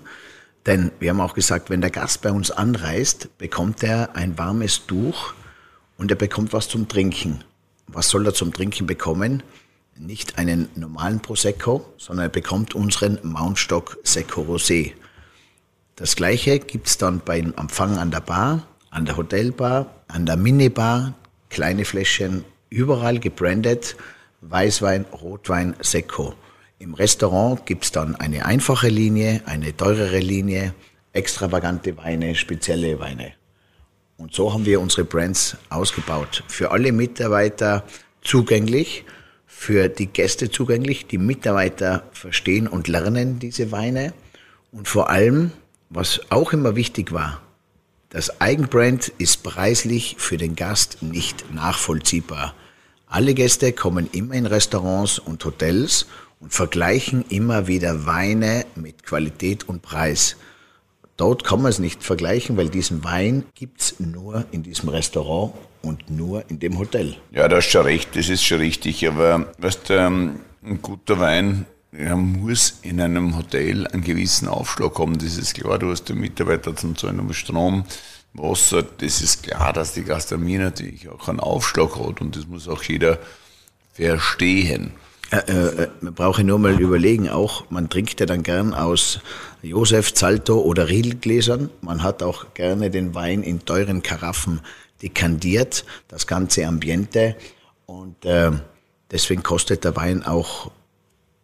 Denn 0.65 0.91
wir 0.99 1.09
haben 1.09 1.19
auch 1.19 1.33
gesagt, 1.33 1.69
wenn 1.69 1.81
der 1.81 1.89
Gast 1.89 2.21
bei 2.21 2.31
uns 2.31 2.51
anreist, 2.51 3.37
bekommt 3.37 3.83
er 3.83 4.15
ein 4.15 4.37
warmes 4.37 4.85
Tuch 4.85 5.33
und 6.03 6.11
er 6.11 6.17
bekommt 6.17 6.51
was 6.51 6.67
zum 6.67 6.89
Trinken. 6.89 7.45
Was 7.87 8.09
soll 8.09 8.25
er 8.25 8.33
zum 8.33 8.51
Trinken 8.51 8.85
bekommen? 8.85 9.41
Nicht 9.95 10.37
einen 10.37 10.67
normalen 10.75 11.21
Prosecco, 11.21 11.85
sondern 11.97 12.25
er 12.25 12.29
bekommt 12.29 12.75
unseren 12.75 13.19
Mountstock 13.23 13.97
Secco 14.03 14.41
Rosé. 14.41 14.91
Das 15.95 16.17
gleiche 16.17 16.59
gibt's 16.59 16.97
dann 16.97 17.21
beim 17.23 17.53
Empfang 17.55 17.97
an 17.99 18.11
der 18.11 18.19
Bar, 18.19 18.67
an 18.89 19.05
der 19.05 19.15
Hotelbar, 19.15 19.95
an 20.09 20.25
der 20.25 20.35
Minibar, 20.35 21.13
kleine 21.49 21.85
Fläschchen, 21.85 22.43
überall 22.69 23.19
gebrandet, 23.19 23.95
Weißwein, 24.41 25.05
Rotwein, 25.05 25.73
Secco. 25.79 26.33
Im 26.79 26.95
Restaurant 26.95 27.65
gibt's 27.65 27.93
dann 27.93 28.17
eine 28.17 28.45
einfache 28.45 28.89
Linie, 28.89 29.41
eine 29.45 29.73
teurere 29.77 30.19
Linie, 30.19 30.73
extravagante 31.13 31.95
Weine, 31.95 32.35
spezielle 32.35 32.99
Weine. 32.99 33.35
Und 34.17 34.33
so 34.33 34.53
haben 34.53 34.65
wir 34.65 34.79
unsere 34.79 35.03
Brands 35.03 35.57
ausgebaut. 35.69 36.43
Für 36.47 36.71
alle 36.71 36.91
Mitarbeiter 36.91 37.83
zugänglich, 38.21 39.05
für 39.45 39.89
die 39.89 40.07
Gäste 40.07 40.51
zugänglich. 40.51 41.07
Die 41.07 41.17
Mitarbeiter 41.17 42.03
verstehen 42.11 42.67
und 42.67 42.87
lernen 42.87 43.39
diese 43.39 43.71
Weine. 43.71 44.13
Und 44.71 44.87
vor 44.87 45.09
allem, 45.09 45.51
was 45.89 46.21
auch 46.29 46.53
immer 46.53 46.75
wichtig 46.75 47.11
war, 47.11 47.41
das 48.09 48.39
Eigenbrand 48.41 49.11
ist 49.17 49.41
preislich 49.41 50.15
für 50.19 50.37
den 50.37 50.55
Gast 50.55 51.01
nicht 51.01 51.51
nachvollziehbar. 51.51 52.53
Alle 53.07 53.33
Gäste 53.33 53.73
kommen 53.73 54.07
immer 54.11 54.35
in 54.35 54.45
Restaurants 54.45 55.17
und 55.17 55.43
Hotels 55.45 56.07
und 56.39 56.53
vergleichen 56.53 57.25
immer 57.29 57.67
wieder 57.67 58.05
Weine 58.05 58.65
mit 58.75 59.03
Qualität 59.03 59.67
und 59.67 59.81
Preis. 59.81 60.35
Dort 61.17 61.43
kann 61.43 61.61
man 61.61 61.69
es 61.69 61.79
nicht 61.79 62.03
vergleichen, 62.03 62.57
weil 62.57 62.69
diesen 62.69 63.03
Wein 63.03 63.43
gibt's 63.53 63.99
nur 63.99 64.45
in 64.51 64.63
diesem 64.63 64.89
Restaurant 64.89 65.53
und 65.83 66.09
nur 66.09 66.49
in 66.49 66.59
dem 66.59 66.79
Hotel. 66.79 67.15
Ja, 67.31 67.47
das 67.47 67.65
ist 67.65 67.71
schon 67.71 67.83
recht, 67.85 68.15
das 68.15 68.29
ist 68.29 68.43
schon 68.43 68.59
richtig. 68.59 69.07
Aber 69.07 69.53
weißt, 69.59 69.91
ähm, 69.91 70.39
ein 70.63 70.81
guter 70.81 71.19
Wein 71.19 71.65
ja, 71.91 72.15
muss 72.15 72.79
in 72.81 72.99
einem 72.99 73.37
Hotel 73.37 73.85
einen 73.87 74.03
gewissen 74.03 74.47
Aufschlag 74.47 74.97
haben. 74.97 75.19
Das 75.19 75.37
ist 75.37 75.53
klar, 75.53 75.77
du 75.77 75.91
hast 75.91 76.05
den 76.05 76.19
Mitarbeiter 76.19 76.75
zum 76.75 76.97
Zahlen 76.97 77.31
Strom, 77.33 77.85
Wasser. 78.33 78.83
Das 78.83 79.21
ist 79.21 79.43
klar, 79.43 79.73
dass 79.73 79.93
die 79.93 80.03
Gastronomie 80.03 80.57
natürlich 80.57 81.07
auch 81.09 81.27
einen 81.27 81.39
Aufschlag 81.39 81.95
hat 81.95 82.21
und 82.21 82.35
das 82.35 82.47
muss 82.47 82.67
auch 82.67 82.81
jeder 82.83 83.19
verstehen. 83.93 84.93
Äh, 85.33 85.37
äh, 85.37 85.87
man 86.01 86.13
brauche 86.13 86.43
nur 86.43 86.59
mal 86.59 86.79
überlegen, 86.79 87.27
auch 87.27 87.69
man 87.71 87.89
trinkt 87.89 88.19
ja 88.19 88.27
dann 88.27 88.43
gern 88.43 88.75
aus 88.75 89.19
Josef, 89.63 90.13
Zalto 90.13 90.59
oder 90.59 90.89
Riedelgläsern. 90.89 91.71
Man 91.81 92.03
hat 92.03 92.21
auch 92.21 92.53
gerne 92.53 92.91
den 92.91 93.15
Wein 93.15 93.41
in 93.41 93.65
teuren 93.65 94.03
Karaffen 94.03 94.61
dekandiert, 95.01 95.85
das 96.07 96.27
ganze 96.27 96.67
Ambiente. 96.67 97.35
Und 97.87 98.23
äh, 98.25 98.51
deswegen 99.09 99.41
kostet 99.41 99.83
der 99.85 99.95
Wein 99.95 100.23
auch 100.23 100.69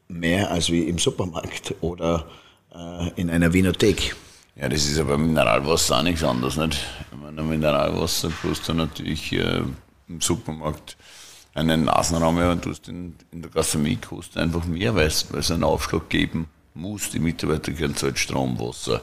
mehr 0.08 0.52
als 0.52 0.70
wie 0.70 0.84
im 0.84 1.00
Supermarkt 1.00 1.74
oder 1.82 2.28
äh, 2.72 3.10
in 3.16 3.32
einer 3.32 3.54
Winothek. 3.54 4.16
Ja, 4.56 4.70
das 4.70 4.86
ist 4.86 5.00
aber 5.00 5.18
Mineralwasser 5.18 5.98
auch 5.98 6.04
nichts 6.04 6.24
anderes, 6.24 6.58
nicht? 6.58 6.78
Ich 7.12 7.18
meine, 7.18 7.42
Mineralwasser 7.42 8.30
kostet 8.44 8.76
natürlich 8.76 9.32
äh, 9.34 9.64
im 10.08 10.22
Supermarkt 10.22 10.96
einen 11.54 11.86
Nasenraum 11.86 12.38
und 12.38 12.66
du 12.66 12.70
hast 12.70 12.88
in, 12.88 13.16
in 13.32 13.42
der 13.42 13.52
Gastronomie 13.52 13.98
kostet 13.98 14.38
einfach 14.38 14.66
mehr, 14.66 14.96
weil 14.96 15.08
es, 15.08 15.52
einen 15.52 15.64
Aufschlag 15.64 16.10
geben 16.10 16.48
muss. 16.74 17.10
Die 17.10 17.20
Mitarbeiter 17.20 17.72
können 17.72 17.96
halt 18.02 18.20
Strom, 18.20 18.60
Wasser. 18.60 19.02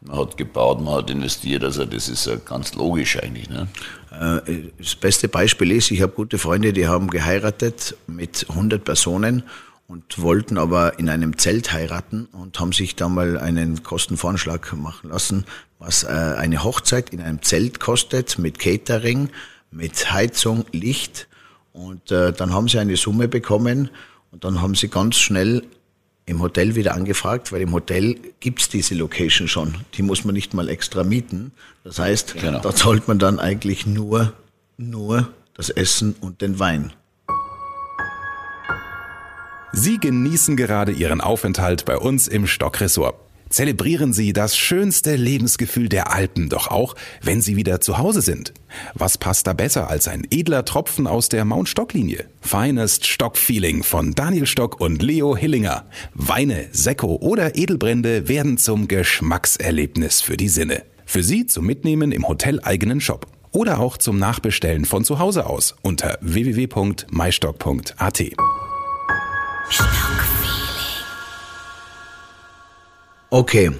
Man 0.00 0.18
hat 0.18 0.36
gebaut, 0.36 0.80
man 0.80 0.94
hat 0.94 1.10
investiert, 1.10 1.62
also 1.62 1.84
das 1.84 2.08
ist 2.08 2.28
ganz 2.44 2.74
logisch 2.74 3.22
eigentlich. 3.22 3.48
Ne? 3.48 3.68
Äh, 4.10 4.70
das 4.76 4.96
beste 4.96 5.28
Beispiel 5.28 5.70
ist, 5.70 5.92
ich 5.92 6.02
habe 6.02 6.12
gute 6.12 6.38
Freunde, 6.38 6.72
die 6.72 6.88
haben 6.88 7.08
geheiratet 7.08 7.96
mit 8.08 8.46
100 8.48 8.82
Personen 8.84 9.44
und 9.86 10.20
wollten 10.20 10.58
aber 10.58 10.98
in 10.98 11.08
einem 11.08 11.38
Zelt 11.38 11.72
heiraten 11.72 12.26
und 12.32 12.58
haben 12.58 12.72
sich 12.72 12.96
da 12.96 13.08
mal 13.08 13.38
einen 13.38 13.84
Kostenvoranschlag 13.84 14.72
machen 14.72 15.10
lassen, 15.10 15.44
was 15.78 16.02
äh, 16.02 16.08
eine 16.08 16.64
Hochzeit 16.64 17.10
in 17.10 17.20
einem 17.20 17.42
Zelt 17.42 17.78
kostet 17.78 18.38
mit 18.38 18.58
Catering, 18.58 19.28
mit 19.70 20.12
Heizung, 20.12 20.64
Licht 20.72 21.28
und 21.72 22.10
äh, 22.10 22.32
dann 22.32 22.52
haben 22.52 22.68
sie 22.68 22.78
eine 22.78 22.96
Summe 22.96 23.28
bekommen 23.28 23.90
und 24.30 24.44
dann 24.44 24.60
haben 24.60 24.74
sie 24.74 24.88
ganz 24.88 25.16
schnell 25.16 25.62
im 26.26 26.40
Hotel 26.40 26.76
wieder 26.76 26.94
angefragt, 26.94 27.52
weil 27.52 27.62
im 27.62 27.72
Hotel 27.72 28.16
gibt's 28.40 28.68
diese 28.68 28.94
Location 28.94 29.48
schon. 29.48 29.74
Die 29.94 30.02
muss 30.02 30.24
man 30.24 30.34
nicht 30.34 30.54
mal 30.54 30.68
extra 30.68 31.02
mieten. 31.02 31.52
Das 31.84 31.98
heißt, 31.98 32.36
genau. 32.40 32.60
da 32.60 32.74
zahlt 32.74 33.08
man 33.08 33.18
dann 33.18 33.40
eigentlich 33.40 33.86
nur, 33.86 34.32
nur 34.76 35.28
das 35.54 35.70
Essen 35.70 36.14
und 36.20 36.40
den 36.40 36.58
Wein. 36.58 36.92
Sie 39.72 39.98
genießen 39.98 40.56
gerade 40.56 40.92
Ihren 40.92 41.20
Aufenthalt 41.20 41.86
bei 41.86 41.96
uns 41.96 42.28
im 42.28 42.46
Stockressort. 42.46 43.16
Zelebrieren 43.52 44.14
Sie 44.14 44.32
das 44.32 44.56
schönste 44.56 45.14
Lebensgefühl 45.14 45.90
der 45.90 46.10
Alpen 46.10 46.48
doch 46.48 46.68
auch, 46.68 46.94
wenn 47.20 47.42
Sie 47.42 47.54
wieder 47.54 47.82
zu 47.82 47.98
Hause 47.98 48.22
sind. 48.22 48.54
Was 48.94 49.18
passt 49.18 49.46
da 49.46 49.52
besser 49.52 49.90
als 49.90 50.08
ein 50.08 50.26
edler 50.30 50.64
Tropfen 50.64 51.06
aus 51.06 51.28
der 51.28 51.44
Mount 51.44 51.68
Stock 51.68 51.92
Linie? 51.92 52.24
Finest 52.40 53.06
Stock 53.06 53.36
Feeling 53.36 53.82
von 53.82 54.14
Daniel 54.14 54.46
Stock 54.46 54.80
und 54.80 55.02
Leo 55.02 55.36
Hillinger. 55.36 55.84
Weine, 56.14 56.68
Sekko 56.72 57.16
oder 57.16 57.54
Edelbrände 57.54 58.26
werden 58.26 58.56
zum 58.56 58.88
Geschmackserlebnis 58.88 60.22
für 60.22 60.38
die 60.38 60.48
Sinne. 60.48 60.84
Für 61.04 61.22
Sie 61.22 61.44
zum 61.44 61.66
Mitnehmen 61.66 62.10
im 62.10 62.26
hoteleigenen 62.26 63.02
Shop. 63.02 63.26
oder 63.50 63.80
auch 63.80 63.98
zum 63.98 64.18
Nachbestellen 64.18 64.86
von 64.86 65.04
zu 65.04 65.18
Hause 65.18 65.44
aus 65.44 65.74
unter 65.82 66.16
www.mystock.at. 66.22 68.22
Okay, 73.34 73.72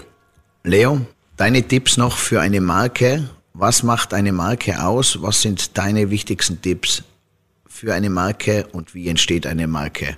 Leo, 0.64 1.02
deine 1.36 1.62
Tipps 1.62 1.98
noch 1.98 2.16
für 2.16 2.40
eine 2.40 2.62
Marke. 2.62 3.28
Was 3.52 3.82
macht 3.82 4.14
eine 4.14 4.32
Marke 4.32 4.82
aus? 4.82 5.20
Was 5.20 5.42
sind 5.42 5.76
deine 5.76 6.08
wichtigsten 6.08 6.62
Tipps 6.62 7.02
für 7.66 7.92
eine 7.92 8.08
Marke 8.08 8.66
und 8.72 8.94
wie 8.94 9.08
entsteht 9.08 9.46
eine 9.46 9.66
Marke? 9.66 10.16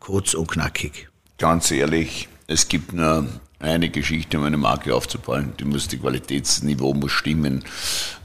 Kurz 0.00 0.34
und 0.34 0.48
knackig. 0.48 1.08
Ganz 1.38 1.70
ehrlich, 1.70 2.28
es 2.46 2.68
gibt 2.68 2.92
nur 2.92 3.26
eine 3.58 3.88
Geschichte, 3.88 4.36
um 4.36 4.44
eine 4.44 4.58
Marke 4.58 4.94
aufzubauen. 4.94 5.54
Die 5.58 5.64
muss, 5.64 5.88
die 5.88 5.96
Qualitätsniveau 5.96 6.92
muss 6.92 7.12
stimmen. 7.12 7.64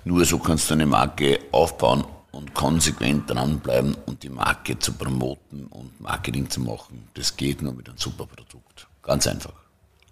Nur 0.04 0.26
so 0.26 0.40
kannst 0.40 0.70
du 0.70 0.74
eine 0.74 0.86
Marke 0.86 1.40
aufbauen 1.54 2.04
und 2.32 2.54
konsequent 2.54 3.30
dranbleiben 3.30 3.96
und 4.08 4.24
die 4.24 4.30
Marke 4.30 4.78
zu 4.78 4.92
promoten 4.92 5.68
und 5.68 6.02
Marketing 6.02 6.50
zu 6.50 6.60
machen. 6.60 7.08
Das 7.14 7.38
geht 7.38 7.62
nur 7.62 7.74
mit 7.74 7.88
einem 7.88 7.98
super 7.98 8.26
Produkt. 8.26 8.90
Ganz 9.02 9.26
einfach 9.26 9.69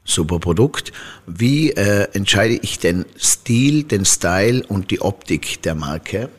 super 0.08 0.40
Produkt. 0.40 0.92
Wie 1.28 1.72
äh, 1.72 2.08
entscheide 2.14 2.56
ich 2.56 2.80
den 2.80 3.06
Stil, 3.20 3.84
den 3.84 4.06
Style 4.06 4.66
und 4.68 4.90
die 4.90 5.02
Optik 5.02 5.62
der 5.62 5.76
Marke? 5.76 6.30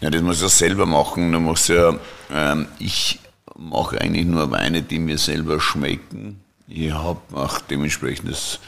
Ja, 0.00 0.10
das 0.10 0.20
muss 0.20 0.42
ich 0.42 0.48
selber 0.50 0.84
machen. 0.84 1.32
Da 1.32 1.38
muss 1.38 1.68
ja, 1.68 1.98
ähm, 2.30 2.66
ich 2.78 3.20
mache 3.56 4.00
eigentlich 4.00 4.26
nur 4.26 4.50
Weine, 4.50 4.82
die 4.82 4.98
mir 4.98 5.18
selber 5.18 5.60
schmecken. 5.60 6.40
Ich 6.68 6.92
habe 6.92 7.20
auch 7.32 7.60
dementsprechend 7.60 8.30
das 8.30 8.58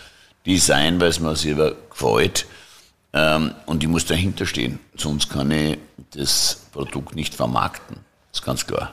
Design, 0.46 1.00
weil 1.00 1.08
es 1.08 1.20
mir 1.20 1.36
selber 1.36 1.74
gefällt. 1.90 2.46
Ähm, 3.12 3.52
und 3.66 3.82
ich 3.82 3.88
muss 3.88 4.06
dahinter 4.06 4.46
stehen. 4.46 4.78
Sonst 4.96 5.28
kann 5.28 5.50
ich 5.50 5.78
das 6.14 6.66
Produkt 6.72 7.16
nicht 7.16 7.34
vermarkten. 7.34 7.96
Das 8.30 8.40
ist 8.40 8.46
ganz 8.46 8.66
klar. 8.66 8.92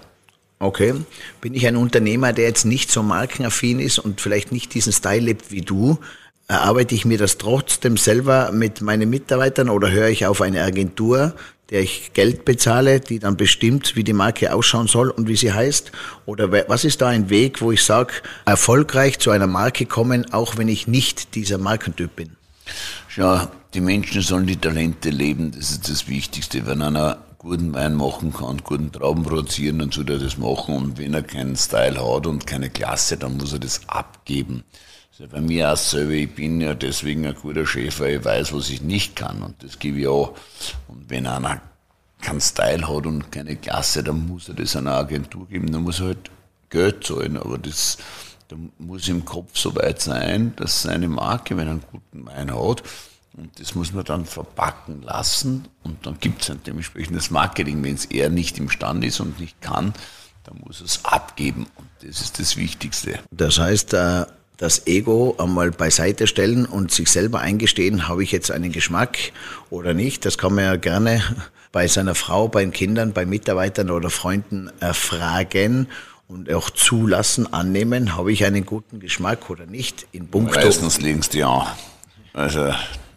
Okay. 0.60 0.94
Bin 1.42 1.54
ich 1.54 1.68
ein 1.68 1.76
Unternehmer, 1.76 2.34
der 2.34 2.46
jetzt 2.46 2.66
nicht 2.66 2.92
so 2.92 3.04
markenaffin 3.04 3.80
ist 3.80 4.00
und 4.00 4.22
vielleicht 4.22 4.52
nicht 4.52 4.74
diesen 4.74 4.94
Style 4.94 5.22
lebt 5.22 5.52
wie 5.52 5.62
du? 5.62 6.00
Erarbeite 6.48 6.96
ich 6.96 7.06
mir 7.06 7.18
das 7.18 7.38
trotzdem 7.38 7.98
selber 7.98 8.52
mit 8.52 8.82
meinen 8.82 9.10
Mitarbeitern 9.10 9.70
oder 9.70 9.92
höre 9.92 10.10
ich 10.10 10.26
auf 10.26 10.42
eine 10.42 10.62
Agentur, 10.62 11.34
der 11.72 11.82
ich 11.82 12.14
Geld 12.14 12.46
bezahle, 12.46 13.00
die 13.00 13.18
dann 13.18 13.36
bestimmt, 13.36 13.96
wie 13.96 14.04
die 14.04 14.14
Marke 14.14 14.54
ausschauen 14.54 14.88
soll 14.88 15.10
und 15.10 15.28
wie 15.28 15.36
sie 15.36 15.52
heißt? 15.52 15.92
Oder 16.26 16.52
was 16.70 16.86
ist 16.86 17.02
da 17.02 17.08
ein 17.08 17.30
Weg, 17.30 17.62
wo 17.62 17.72
ich 17.72 17.84
sage, 17.84 18.14
erfolgreich 18.46 19.20
zu 19.20 19.32
einer 19.32 19.48
Marke 19.48 19.88
kommen, 19.88 20.32
auch 20.32 20.58
wenn 20.58 20.68
ich 20.68 20.88
nicht 20.88 21.34
dieser 21.34 21.58
Markentyp 21.58 22.16
bin? 22.16 22.32
Schau, 23.08 23.48
die 23.74 23.82
Menschen 23.82 24.22
sollen 24.22 24.46
die 24.46 24.58
Talente 24.58 25.10
leben, 25.10 25.52
das 25.52 25.72
ist 25.72 25.90
das 25.90 26.08
Wichtigste. 26.08 26.66
Wenn 26.68 26.82
einer 26.82 27.25
guten 27.46 27.74
Wein 27.76 27.94
machen 27.94 28.34
kann, 28.34 28.58
guten 28.64 28.92
Trauben 28.92 29.24
produzieren, 29.24 29.78
dann 29.80 29.92
soll 29.92 30.10
er 30.10 30.18
das 30.18 30.38
machen. 30.38 30.76
Und 30.76 30.98
wenn 30.98 31.14
er 31.14 31.22
keinen 31.22 31.56
Style 31.56 32.04
hat 32.04 32.26
und 32.26 32.48
keine 32.48 32.72
Klasse, 32.72 33.18
dann 33.18 33.38
muss 33.38 33.54
er 33.54 33.60
das 33.60 33.82
abgeben. 33.88 34.64
Also 35.12 35.32
bei 35.32 35.40
mir 35.40 35.72
auch 35.72 35.78
selber, 35.78 36.14
ich 36.14 36.34
bin 36.34 36.60
ja 36.60 36.74
deswegen 36.74 37.26
ein 37.26 37.36
guter 37.36 37.64
weil 37.64 38.16
ich 38.16 38.26
weiß, 38.26 38.52
was 38.52 38.70
ich 38.70 38.82
nicht 38.82 39.16
kann. 39.16 39.44
Und 39.44 39.64
das 39.64 39.78
gebe 39.78 40.00
ich 40.00 40.08
auch. 40.08 40.36
Und 40.88 41.10
wenn 41.10 41.28
einer 41.28 41.62
keinen 42.20 42.42
Style 42.42 42.90
hat 42.90 43.06
und 43.06 43.32
keine 43.32 43.56
Klasse, 43.56 44.04
dann 44.04 44.28
muss 44.28 44.50
er 44.50 44.56
das 44.56 44.76
einer 44.76 44.96
Agentur 44.96 45.48
geben, 45.48 45.72
dann 45.72 45.84
muss 45.84 46.00
er 46.00 46.08
halt 46.08 46.32
Geld 46.72 47.06
zahlen. 47.06 47.38
Aber 47.38 47.60
das, 47.60 47.98
da 48.48 48.56
muss 48.80 49.08
im 49.08 49.24
Kopf 49.24 49.56
so 49.56 49.76
weit 49.76 50.02
sein, 50.02 50.54
dass 50.56 50.82
seine 50.82 51.08
Marke, 51.08 51.56
wenn 51.56 51.68
er 51.68 51.74
einen 51.74 51.84
guten 51.92 52.26
Wein 52.26 52.52
hat, 52.52 52.82
und 53.38 53.60
das 53.60 53.76
muss 53.76 53.94
man 53.94 54.06
dann 54.06 54.26
verpacken 54.26 55.02
lassen 55.02 55.68
und 55.84 56.06
dann 56.06 56.18
gibt 56.20 56.42
es 56.42 56.50
ein 56.50 56.64
dementsprechendes 56.64 57.32
Marketing. 57.32 57.84
Wenn 57.84 57.96
es 57.96 58.06
er 58.06 58.30
nicht 58.30 58.58
imstande 58.58 59.08
ist 59.08 59.20
und 59.20 59.40
nicht 59.40 59.62
kann, 59.62 59.94
dann 60.44 60.60
muss 60.64 60.82
es 60.82 61.04
abgeben 61.04 61.68
und 61.76 61.88
das 62.02 62.22
ist 62.22 62.40
das 62.40 62.58
Wichtigste. 62.58 63.20
Das 63.32 63.60
heißt, 63.60 63.94
äh, 63.94 64.26
das 64.58 64.88
Ego 64.88 65.36
einmal 65.38 65.72
beiseite 65.72 66.28
stellen 66.28 66.66
und 66.66 66.92
sich 66.92 67.10
selber 67.10 67.40
eingestehen, 67.42 68.08
habe 68.08 68.24
ich 68.24 68.32
jetzt 68.32 68.52
einen 68.52 68.72
Geschmack 68.72 69.18
oder 69.70 69.94
nicht. 69.94 70.26
Das 70.26 70.38
kann 70.38 70.56
man 70.56 70.64
ja 70.64 70.76
gerne 70.78 71.22
bei 71.72 71.88
seiner 71.88 72.16
Frau, 72.16 72.48
bei 72.48 72.62
den 72.62 72.72
Kindern, 72.72 73.12
bei 73.12 73.26
Mitarbeitern 73.26 73.90
oder 73.90 74.10
Freunden 74.10 74.72
erfragen 74.80 75.88
und 76.28 76.52
auch 76.52 76.70
zulassen, 76.70 77.52
annehmen, 77.54 78.16
habe 78.16 78.32
ich 78.32 78.46
einen 78.46 78.66
guten 78.66 79.00
Geschmack 79.00 79.50
oder 79.50 79.66
nicht. 79.66 80.08
In 80.12 80.28
puncto 80.30 80.60
Meistens 80.60 81.00
du 81.00 81.38
ja. 81.38 81.76
Also 82.34 82.74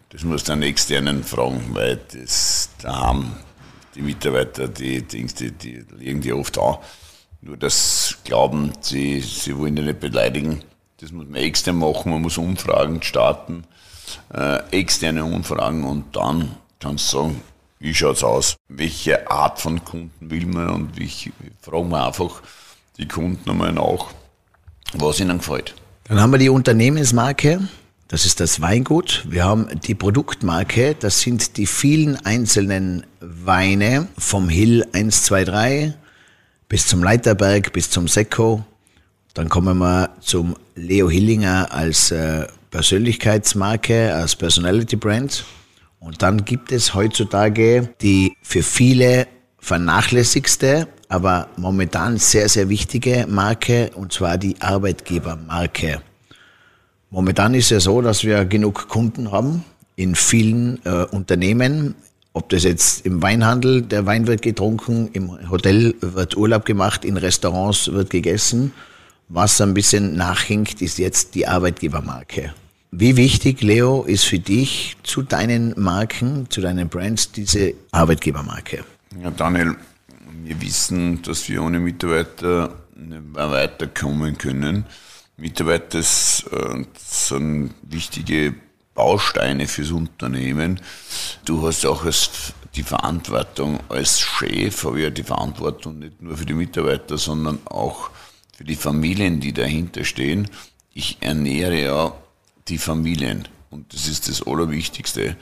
das 0.09 0.23
muss 0.23 0.43
dann 0.43 0.63
externen 0.63 1.23
fragen, 1.23 1.69
weil 1.73 1.99
das, 2.13 2.69
da 2.81 2.97
haben 2.97 3.35
die 3.95 4.01
Mitarbeiter, 4.01 4.67
die, 4.67 5.01
die, 5.03 5.25
die, 5.25 5.51
die 5.51 5.85
liegen 5.97 6.21
die 6.21 6.33
oft 6.33 6.57
an. 6.57 6.77
Nur 7.41 7.57
das 7.57 8.17
Glauben, 8.23 8.73
sie, 8.81 9.21
sie 9.21 9.57
wollen 9.57 9.77
ja 9.77 9.83
nicht 9.83 9.99
beleidigen. 9.99 10.63
Das 10.97 11.11
muss 11.11 11.27
man 11.27 11.35
extern 11.35 11.77
machen, 11.77 12.11
man 12.11 12.21
muss 12.21 12.37
Umfragen 12.37 13.01
starten, 13.01 13.63
äh, 14.33 14.59
externe 14.71 15.23
Umfragen 15.23 15.85
und 15.85 16.15
dann 16.15 16.55
kannst 16.79 17.13
du 17.13 17.17
sagen, 17.17 17.41
wie 17.79 17.93
schaut's 17.93 18.23
aus? 18.23 18.57
Welche 18.67 19.29
Art 19.31 19.59
von 19.59 19.85
Kunden 19.85 20.29
will 20.29 20.45
man 20.45 20.69
und 20.69 20.99
ich 20.99 21.31
frage 21.61 21.89
wir 21.89 22.05
einfach 22.05 22.41
die 22.97 23.07
Kunden 23.07 23.49
einmal 23.49 23.71
nach, 23.71 24.07
was 24.93 25.21
ihnen 25.21 25.37
gefällt. 25.37 25.75
Dann 26.05 26.19
haben 26.19 26.31
wir 26.31 26.39
die 26.39 26.49
Unternehmensmarke. 26.49 27.61
Das 28.09 28.25
ist 28.25 28.39
das 28.39 28.59
Weingut. 28.59 29.23
Wir 29.29 29.45
haben 29.45 29.67
die 29.81 29.93
Produktmarke. 29.93 30.95
Das 30.99 31.21
sind 31.21 31.57
die 31.57 31.67
vielen 31.67 32.15
einzelnen 32.25 33.05
Weine 33.19 34.07
vom 34.17 34.49
Hill 34.49 34.83
123 34.93 35.93
bis 36.67 36.87
zum 36.87 37.03
Leiterberg, 37.03 37.71
bis 37.71 37.91
zum 37.91 38.07
Sekko. 38.07 38.65
Dann 39.35 39.47
kommen 39.47 39.77
wir 39.77 40.09
zum 40.21 40.55
Leo 40.73 41.07
Hillinger 41.07 41.71
als 41.71 42.09
äh, 42.09 42.47
Persönlichkeitsmarke, 42.71 44.15
als 44.15 44.35
Personality 44.35 44.95
Brand. 44.95 45.45
Und 45.99 46.23
dann 46.23 46.45
gibt 46.45 46.71
es 46.71 46.95
heutzutage 46.95 47.93
die 48.01 48.35
für 48.41 48.63
viele 48.63 49.27
vernachlässigste, 49.59 50.87
aber 51.09 51.49
momentan 51.57 52.17
sehr, 52.17 52.49
sehr 52.49 52.69
wichtige 52.69 53.27
Marke, 53.29 53.91
und 53.93 54.13
zwar 54.13 54.39
die 54.39 54.59
Arbeitgebermarke. 54.61 56.01
Momentan 57.11 57.53
ist 57.55 57.71
ja 57.71 57.79
so, 57.79 58.01
dass 58.01 58.23
wir 58.23 58.45
genug 58.45 58.87
Kunden 58.87 59.31
haben 59.31 59.63
in 59.95 60.15
vielen 60.15 60.79
äh, 60.85 61.05
Unternehmen. 61.05 61.95
Ob 62.33 62.49
das 62.49 62.63
jetzt 62.63 63.05
im 63.05 63.21
Weinhandel, 63.21 63.81
der 63.81 64.05
Wein 64.05 64.27
wird 64.27 64.43
getrunken, 64.43 65.09
im 65.13 65.49
Hotel 65.49 65.95
wird 66.01 66.37
Urlaub 66.37 66.65
gemacht, 66.65 67.03
in 67.03 67.17
Restaurants 67.17 67.91
wird 67.91 68.11
gegessen. 68.11 68.71
Was 69.27 69.59
ein 69.61 69.73
bisschen 69.73 70.15
nachhinkt, 70.15 70.81
ist 70.81 70.99
jetzt 70.99 71.35
die 71.35 71.47
Arbeitgebermarke. 71.47 72.53
Wie 72.91 73.17
wichtig, 73.17 73.61
Leo, 73.61 74.03
ist 74.03 74.25
für 74.25 74.39
dich 74.39 74.97
zu 75.03 75.21
deinen 75.21 75.73
Marken, 75.79 76.47
zu 76.49 76.61
deinen 76.61 76.89
Brands 76.89 77.31
diese 77.31 77.73
Arbeitgebermarke? 77.91 78.83
Ja, 79.21 79.31
Daniel, 79.31 79.75
wir 80.43 80.61
wissen, 80.61 81.21
dass 81.23 81.47
wir 81.49 81.61
ohne 81.61 81.79
Mitarbeiter 81.79 82.75
nicht 82.95 83.35
mehr 83.35 83.51
weiterkommen 83.51 84.37
können. 84.37 84.85
Mitarbeiter 85.39 85.99
äh, 85.99 86.03
sind 86.97 87.73
wichtige 87.81 88.55
Bausteine 88.93 89.67
fürs 89.67 89.91
Unternehmen. 89.91 90.81
Du 91.45 91.65
hast 91.65 91.85
auch 91.85 92.03
als 92.03 92.53
die 92.75 92.83
Verantwortung 92.83 93.79
als 93.89 94.19
Chef, 94.19 94.83
habe 94.83 94.99
ich 94.99 95.03
ja 95.05 95.09
die 95.09 95.23
Verantwortung 95.23 95.99
nicht 95.99 96.21
nur 96.21 96.37
für 96.37 96.45
die 96.45 96.53
Mitarbeiter, 96.53 97.17
sondern 97.17 97.59
auch 97.65 98.09
für 98.55 98.63
die 98.63 98.75
Familien, 98.75 99.39
die 99.39 99.53
dahinter 99.53 100.03
stehen. 100.03 100.49
Ich 100.93 101.17
ernähre 101.21 101.81
ja 101.81 102.13
die 102.67 102.77
Familien 102.77 103.47
und 103.69 103.93
das 103.93 104.07
ist 104.07 104.27
das 104.27 104.45
Allerwichtigste. 104.45 105.37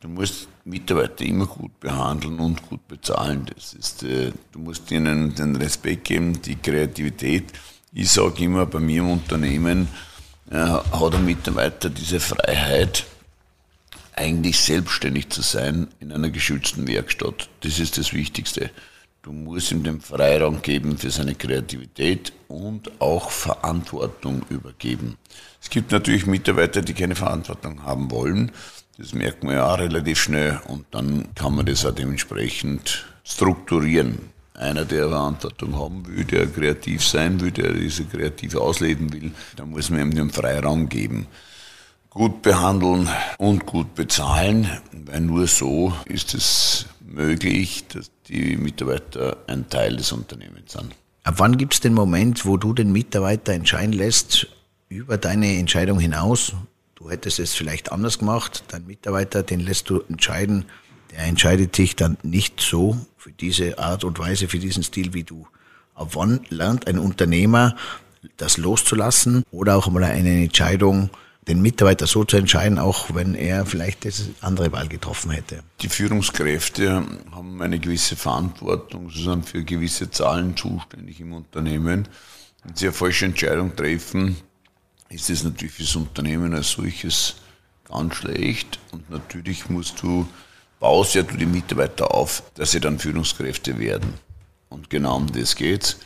Du 0.00 0.08
musst 0.08 0.48
Mitarbeiter 0.64 1.24
immer 1.24 1.46
gut 1.46 1.80
behandeln 1.80 2.38
und 2.38 2.68
gut 2.68 2.86
bezahlen. 2.86 3.46
Das 3.54 3.72
ist, 3.72 4.02
äh, 4.02 4.32
du 4.52 4.58
musst 4.58 4.90
ihnen 4.90 5.34
den 5.34 5.56
Respekt 5.56 6.04
geben, 6.04 6.40
die 6.42 6.56
Kreativität 6.56 7.52
ich 7.92 8.10
sage 8.10 8.44
immer, 8.44 8.66
bei 8.66 8.80
mir 8.80 9.00
im 9.02 9.10
Unternehmen 9.10 9.88
äh, 10.50 10.56
hat 10.56 11.14
ein 11.14 11.24
Mitarbeiter 11.24 11.90
diese 11.90 12.20
Freiheit, 12.20 13.06
eigentlich 14.14 14.58
selbstständig 14.58 15.28
zu 15.30 15.42
sein 15.42 15.88
in 16.00 16.12
einer 16.12 16.30
geschützten 16.30 16.88
Werkstatt. 16.88 17.48
Das 17.60 17.78
ist 17.78 17.98
das 17.98 18.12
Wichtigste. 18.12 18.70
Du 19.22 19.32
musst 19.32 19.70
ihm 19.70 19.84
den 19.84 20.00
Freiraum 20.00 20.62
geben 20.62 20.98
für 20.98 21.10
seine 21.10 21.34
Kreativität 21.34 22.32
und 22.48 23.00
auch 23.00 23.30
Verantwortung 23.30 24.44
übergeben. 24.48 25.16
Es 25.60 25.70
gibt 25.70 25.92
natürlich 25.92 26.26
Mitarbeiter, 26.26 26.82
die 26.82 26.94
keine 26.94 27.14
Verantwortung 27.14 27.84
haben 27.84 28.10
wollen. 28.10 28.52
Das 28.96 29.12
merkt 29.12 29.44
man 29.44 29.54
ja 29.54 29.72
auch 29.72 29.78
relativ 29.78 30.20
schnell 30.20 30.60
und 30.66 30.86
dann 30.90 31.28
kann 31.34 31.54
man 31.54 31.66
das 31.66 31.86
auch 31.86 31.94
dementsprechend 31.94 33.06
strukturieren 33.22 34.18
einer, 34.58 34.84
der 34.84 35.08
Verantwortung 35.08 35.78
haben 35.78 36.06
will, 36.06 36.24
der 36.24 36.46
kreativ 36.46 37.04
sein 37.04 37.40
will, 37.40 37.50
der 37.50 37.72
diese 37.72 38.04
kreativ 38.04 38.56
ausleben 38.56 39.12
will, 39.12 39.32
da 39.56 39.64
muss 39.64 39.90
man 39.90 40.00
ihm 40.00 40.14
den 40.14 40.30
Freiraum 40.30 40.88
geben. 40.88 41.26
gut 42.10 42.42
behandeln 42.42 43.08
und 43.38 43.66
gut 43.66 43.94
bezahlen, 43.94 44.68
weil 45.06 45.20
nur 45.20 45.46
so 45.46 45.92
ist 46.06 46.34
es 46.34 46.86
möglich, 47.00 47.84
dass 47.88 48.10
die 48.28 48.56
Mitarbeiter 48.56 49.36
ein 49.46 49.68
Teil 49.68 49.96
des 49.96 50.10
Unternehmens 50.12 50.72
sind. 50.72 50.94
Ab 51.22 51.34
wann 51.38 51.56
gibt 51.56 51.74
es 51.74 51.80
den 51.80 51.94
Moment, 51.94 52.46
wo 52.46 52.56
du 52.56 52.72
den 52.72 52.90
Mitarbeiter 52.90 53.52
entscheiden 53.52 53.92
lässt, 53.92 54.48
über 54.88 55.18
deine 55.18 55.58
Entscheidung 55.58 56.00
hinaus? 56.00 56.54
Du 56.94 57.10
hättest 57.10 57.38
es 57.38 57.54
vielleicht 57.54 57.92
anders 57.92 58.18
gemacht, 58.18 58.64
dein 58.68 58.86
Mitarbeiter, 58.86 59.42
den 59.42 59.60
lässt 59.60 59.88
du 59.90 60.00
entscheiden, 60.08 60.64
der 61.12 61.20
entscheidet 61.20 61.76
sich 61.76 61.94
dann 61.94 62.16
nicht 62.22 62.60
so 62.60 62.98
für 63.28 63.32
diese 63.32 63.78
Art 63.78 64.04
und 64.04 64.18
Weise, 64.18 64.48
für 64.48 64.58
diesen 64.58 64.82
Stil 64.82 65.12
wie 65.12 65.22
du. 65.22 65.46
Ab 65.94 66.12
wann 66.14 66.40
lernt 66.48 66.86
ein 66.86 66.98
Unternehmer, 66.98 67.76
das 68.38 68.56
loszulassen 68.56 69.44
oder 69.50 69.76
auch 69.76 69.88
mal 69.88 70.02
eine 70.02 70.44
Entscheidung, 70.44 71.10
den 71.46 71.60
Mitarbeiter 71.60 72.06
so 72.06 72.24
zu 72.24 72.38
entscheiden, 72.38 72.78
auch 72.78 73.14
wenn 73.14 73.34
er 73.34 73.66
vielleicht 73.66 74.06
das 74.06 74.30
andere 74.40 74.72
Wahl 74.72 74.88
getroffen 74.88 75.30
hätte. 75.30 75.62
Die 75.82 75.90
Führungskräfte 75.90 77.04
haben 77.30 77.60
eine 77.60 77.78
gewisse 77.78 78.16
Verantwortung, 78.16 79.10
sie 79.10 79.24
sind 79.24 79.46
für 79.46 79.62
gewisse 79.62 80.10
Zahlen 80.10 80.56
zuständig 80.56 81.20
im 81.20 81.34
Unternehmen. 81.34 82.08
Wenn 82.64 82.76
sie 82.76 82.86
eine 82.86 82.94
falsche 82.94 83.26
Entscheidung 83.26 83.76
treffen, 83.76 84.36
ist 85.10 85.28
es 85.28 85.44
natürlich 85.44 85.74
für 85.74 85.82
das 85.82 85.96
Unternehmen 85.96 86.54
als 86.54 86.70
solches 86.70 87.36
ganz 87.86 88.14
schlecht. 88.14 88.78
Und 88.92 89.10
natürlich 89.10 89.68
musst 89.68 90.02
du, 90.02 90.26
baust 90.80 91.14
ja 91.14 91.22
du 91.22 91.36
die 91.36 91.46
Mitarbeiter 91.46 92.14
auf, 92.14 92.42
dass 92.54 92.72
sie 92.72 92.80
dann 92.80 92.98
Führungskräfte 92.98 93.78
werden. 93.78 94.14
Und 94.68 94.90
genau 94.90 95.16
um 95.16 95.32
das 95.32 95.56
geht's. 95.56 95.98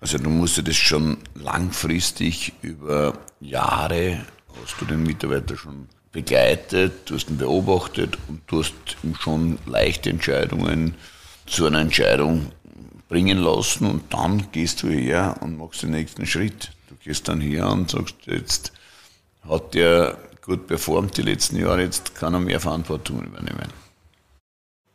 Also 0.00 0.18
du 0.18 0.30
musst 0.30 0.56
ja 0.56 0.62
das 0.62 0.76
schon 0.76 1.18
langfristig 1.34 2.52
über 2.62 3.14
Jahre 3.40 4.20
hast 4.62 4.80
du 4.80 4.84
den 4.84 5.02
Mitarbeiter 5.02 5.56
schon 5.56 5.88
begleitet, 6.12 7.10
du 7.10 7.14
hast 7.14 7.28
ihn 7.28 7.38
beobachtet 7.38 8.16
und 8.28 8.40
du 8.46 8.60
hast 8.60 8.74
ihm 9.02 9.14
schon 9.14 9.58
leichte 9.66 10.10
Entscheidungen 10.10 10.94
zu 11.46 11.66
einer 11.66 11.80
Entscheidung 11.80 12.52
bringen 13.08 13.38
lassen 13.38 13.86
und 13.86 14.12
dann 14.12 14.50
gehst 14.52 14.82
du 14.82 14.88
her 14.88 15.36
und 15.40 15.58
machst 15.58 15.82
den 15.82 15.90
nächsten 15.90 16.26
Schritt. 16.26 16.72
Du 16.88 16.96
gehst 16.96 17.28
dann 17.28 17.40
her 17.40 17.68
und 17.70 17.90
sagst, 17.90 18.16
jetzt 18.24 18.72
hat 19.48 19.74
der 19.74 20.16
gut 20.42 20.66
performt 20.66 21.16
die 21.16 21.22
letzten 21.22 21.56
Jahre, 21.56 21.82
jetzt 21.82 22.14
kann 22.14 22.34
er 22.34 22.40
mehr 22.40 22.60
Verantwortung 22.60 23.22
übernehmen. 23.22 23.68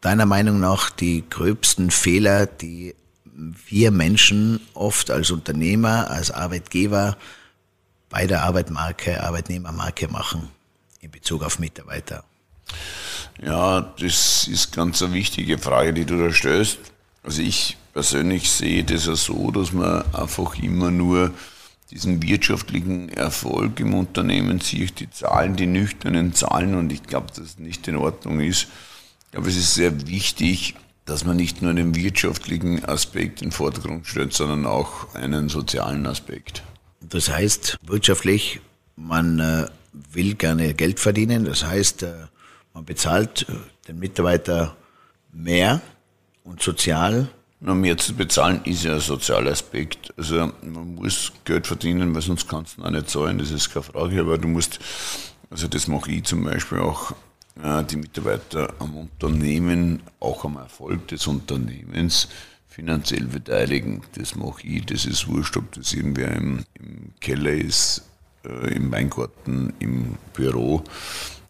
Deiner 0.01 0.25
Meinung 0.25 0.59
nach 0.59 0.89
die 0.89 1.23
gröbsten 1.29 1.91
Fehler, 1.91 2.47
die 2.47 2.95
wir 3.33 3.91
Menschen 3.91 4.59
oft 4.73 5.11
als 5.11 5.31
Unternehmer, 5.31 6.09
als 6.09 6.31
Arbeitgeber 6.31 7.17
bei 8.09 8.27
der 8.27 8.43
Arbeitmarke, 8.43 9.23
Arbeitnehmermarke 9.23 10.07
machen 10.07 10.49
in 10.99 11.11
Bezug 11.11 11.43
auf 11.43 11.59
Mitarbeiter? 11.59 12.23
Ja, 13.41 13.81
das 13.81 14.47
ist 14.47 14.71
ganz 14.73 15.01
eine 15.01 15.13
wichtige 15.13 15.57
Frage, 15.57 15.93
die 15.93 16.05
du 16.05 16.17
da 16.17 16.31
stellst. 16.31 16.79
Also 17.23 17.41
ich 17.41 17.77
persönlich 17.93 18.49
sehe 18.49 18.83
das 18.83 19.05
ja 19.05 19.15
so, 19.15 19.51
dass 19.51 19.71
man 19.71 20.03
einfach 20.13 20.57
immer 20.57 20.91
nur 20.91 21.31
diesen 21.91 22.23
wirtschaftlichen 22.23 23.09
Erfolg 23.09 23.79
im 23.79 23.93
Unternehmen 23.93 24.61
sieht, 24.61 24.99
die 24.99 25.09
Zahlen, 25.09 25.55
die 25.55 25.67
nüchternen 25.67 26.33
Zahlen 26.33 26.75
und 26.75 26.91
ich 26.91 27.03
glaube, 27.03 27.27
dass 27.27 27.39
es 27.39 27.59
nicht 27.59 27.87
in 27.87 27.97
Ordnung 27.97 28.39
ist. 28.39 28.67
Aber 29.33 29.47
es 29.47 29.55
ist 29.55 29.73
sehr 29.73 30.07
wichtig, 30.07 30.75
dass 31.05 31.25
man 31.25 31.37
nicht 31.37 31.61
nur 31.61 31.73
den 31.73 31.95
wirtschaftlichen 31.95 32.85
Aspekt 32.85 33.41
in 33.41 33.49
den 33.49 33.51
Vordergrund 33.51 34.07
stellt, 34.07 34.33
sondern 34.33 34.65
auch 34.65 35.13
einen 35.15 35.49
sozialen 35.49 36.05
Aspekt. 36.05 36.63
Das 37.01 37.29
heißt, 37.29 37.77
wirtschaftlich, 37.83 38.61
man 38.95 39.39
äh, 39.39 39.67
will 40.11 40.35
gerne 40.35 40.73
Geld 40.73 40.99
verdienen. 40.99 41.45
Das 41.45 41.65
heißt, 41.65 42.03
äh, 42.03 42.13
man 42.73 42.85
bezahlt 42.85 43.47
äh, 43.49 43.53
den 43.87 43.99
Mitarbeiter 43.99 44.75
mehr 45.33 45.81
und 46.43 46.61
sozial. 46.61 47.29
Na, 47.59 47.73
mehr 47.75 47.97
zu 47.97 48.15
bezahlen 48.15 48.61
ist 48.65 48.83
ja 48.83 48.93
ein 48.93 48.99
sozialer 48.99 49.51
Aspekt. 49.51 50.13
Also 50.17 50.51
man 50.63 50.95
muss 50.95 51.31
Geld 51.45 51.67
verdienen, 51.67 52.13
weil 52.15 52.21
sonst 52.21 52.47
kannst 52.47 52.77
du 52.77 52.83
auch 52.83 52.89
nicht 52.89 53.09
zahlen, 53.09 53.37
das 53.37 53.51
ist 53.51 53.71
keine 53.71 53.83
Frage. 53.83 54.19
Aber 54.21 54.37
du 54.37 54.47
musst, 54.47 54.79
also 55.49 55.67
das 55.67 55.87
mache 55.87 56.11
ich 56.11 56.23
zum 56.23 56.43
Beispiel 56.43 56.79
auch, 56.79 57.13
die 57.55 57.97
Mitarbeiter 57.97 58.73
am 58.79 58.95
Unternehmen, 58.95 60.01
auch 60.19 60.45
am 60.45 60.55
Erfolg 60.55 61.07
des 61.09 61.27
Unternehmens 61.27 62.29
finanziell 62.71 63.25
beteiligen. 63.25 64.01
Das 64.15 64.35
mache 64.35 64.65
ich, 64.65 64.85
das 64.85 65.05
ist 65.05 65.27
wurscht, 65.27 65.57
ob 65.57 65.71
das 65.73 65.93
irgendwer 65.93 66.31
im, 66.31 66.63
im 66.79 67.13
Keller 67.19 67.51
ist, 67.51 68.03
äh, 68.45 68.73
im 68.73 68.91
Weingarten, 68.91 69.73
im 69.79 70.15
Büro. 70.33 70.83